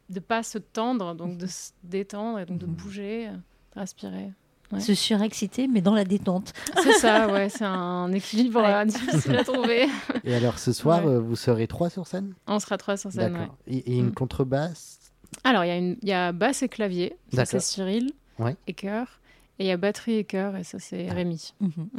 ne 0.10 0.20
pas 0.20 0.44
se 0.44 0.58
tendre, 0.58 1.14
donc 1.16 1.38
de 1.38 1.48
se 1.48 1.72
détendre 1.84 2.40
et 2.40 2.46
donc 2.46 2.58
de 2.58 2.66
mhm. 2.66 2.74
bouger, 2.74 3.28
de 3.76 3.80
respirer. 3.80 4.32
Se 4.80 4.96
surexciter, 4.96 5.68
mais 5.68 5.82
dans 5.82 5.94
la 5.94 6.06
détente. 6.06 6.54
C'est 6.82 6.94
ça, 6.94 7.28
ouais, 7.34 7.50
c'est 7.50 7.66
un 7.66 8.10
équilibre 8.14 8.64
euh, 8.64 8.86
difficile 8.86 9.36
à 9.36 9.44
trouver. 9.44 9.90
Et 10.24 10.34
alors, 10.34 10.60
ce 10.60 10.72
soir, 10.72 11.06
euh, 11.06 11.20
vous 11.20 11.36
serez 11.36 11.68
trois 11.68 11.90
sur 11.90 12.08
scène? 12.08 12.36
On 12.48 12.58
sera 12.58 12.78
trois 12.78 12.96
sur 12.96 13.12
scène, 13.12 13.34
D'accord. 13.34 13.58
Et, 13.68 13.98
une 13.98 14.08
mm. 14.08 14.14
contrebasse? 14.14 15.12
Alors, 15.44 15.66
il 15.66 15.98
y, 16.02 16.08
y, 16.08 16.14
a 16.14 16.32
basse 16.32 16.64
et 16.64 16.70
clavier, 16.70 17.18
ça 17.34 17.44
c'est 17.44 17.60
Cyril, 17.60 18.14
et 18.68 18.74
chœur. 18.74 19.20
Et 19.60 19.66
il 19.66 19.68
y 19.68 19.72
a 19.72 19.78
batterie 19.78 20.16
et 20.16 20.24
chœur, 20.24 20.56
et 20.56 20.64
ça 20.64 20.80
c'est 20.80 21.08
ah. 21.10 21.14
Rémi. 21.14 21.54
Mhm. 21.60 21.90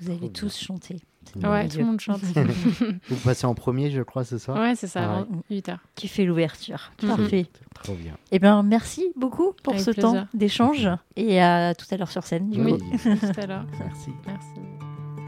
Vous 0.00 0.10
avez 0.10 0.30
tous 0.30 0.56
chanté. 0.56 1.00
Ouais, 1.42 1.68
tout 1.68 1.78
le 1.78 1.84
monde 1.84 2.00
chante. 2.00 2.20
Vous 3.08 3.16
passez 3.24 3.46
en 3.46 3.54
premier, 3.54 3.90
je 3.90 4.02
crois, 4.02 4.24
ce 4.24 4.38
soir 4.38 4.58
Ouais, 4.58 4.74
c'est 4.74 4.86
ça, 4.86 5.26
8 5.50 5.68
heures. 5.68 5.78
Qui 5.94 6.08
fait 6.08 6.24
l'ouverture. 6.24 6.92
Parfait. 6.98 7.46
Trop 7.82 7.94
bien. 7.94 8.16
Eh 8.32 8.38
bien, 8.38 8.62
merci 8.62 9.12
beaucoup 9.16 9.52
pour 9.62 9.78
ce 9.78 9.90
temps 9.90 10.26
d'échange 10.34 10.88
et 11.16 11.40
à 11.40 11.74
tout 11.74 11.86
à 11.90 11.96
l'heure 11.96 12.10
sur 12.10 12.24
scène. 12.24 12.50
Du 12.50 12.62
oui, 12.62 12.74
tout 12.78 13.40
à 13.40 13.46
l'heure. 13.46 13.66
Merci. 13.78 14.10
Merci. 14.26 14.60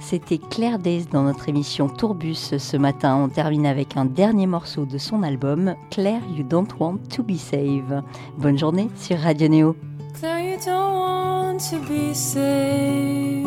C'était 0.01 0.39
Claire 0.39 0.81
Days 0.81 1.07
dans 1.13 1.23
notre 1.23 1.49
émission 1.49 1.89
Tourbus 1.89 2.59
ce 2.59 2.77
matin. 2.77 3.17
On 3.17 3.29
termine 3.29 3.67
avec 3.67 3.97
un 3.97 4.05
dernier 4.05 4.49
morceau 4.49 4.85
de 4.85 4.99
son 4.99 5.23
album, 5.23 5.77
Claire, 5.91 6.23
You 6.37 6.43
Don't 6.43 6.67
Want 6.81 6.99
to 7.15 7.23
Be 7.23 7.37
Saved. 7.37 8.03
Bonne 8.37 8.59
journée 8.59 8.89
sur 8.97 9.19
Radio 9.19 9.47
Néo. 9.47 9.77
Claire, 10.15 10.51
you 10.51 10.59
don't 10.59 10.95
want 10.95 11.61
to 11.71 11.79
be 11.89 12.15
saved. 12.15 13.47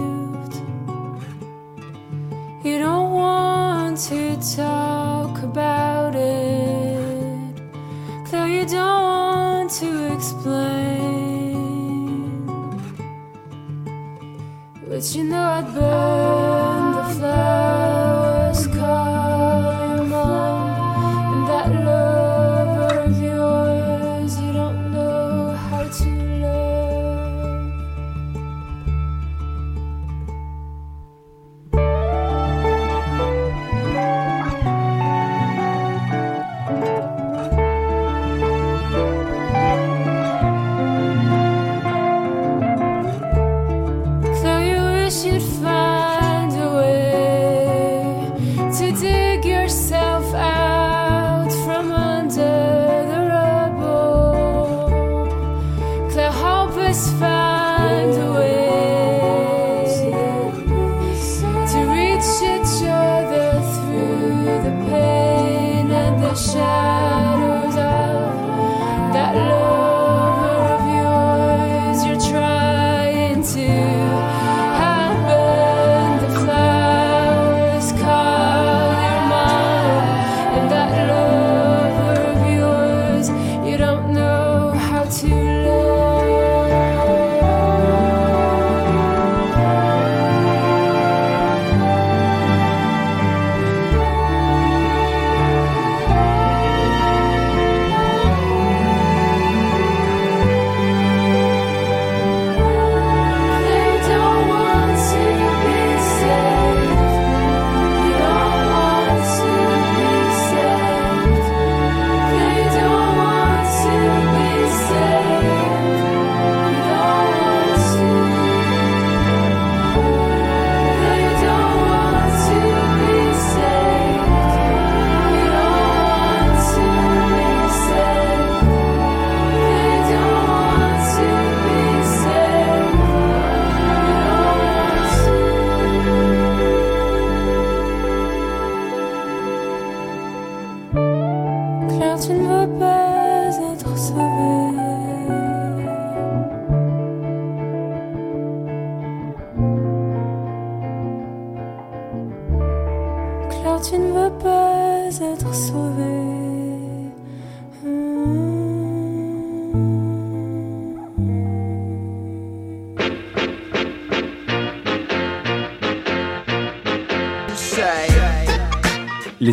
You 2.64 2.80
don't 2.80 3.12
want 3.14 3.98
to 4.10 4.36
talk 4.56 5.44
about 5.44 6.16
it. 6.16 7.56
Though 8.32 8.46
you 8.46 8.66
don't 8.66 9.04
want 9.04 9.72
to 9.80 10.14
explain. 10.14 11.36
But 14.88 15.16
you 15.16 15.24
know 15.24 15.42
I'd 15.42 15.66
burn 15.74 16.92
the 16.96 17.04
flowers, 17.16 17.65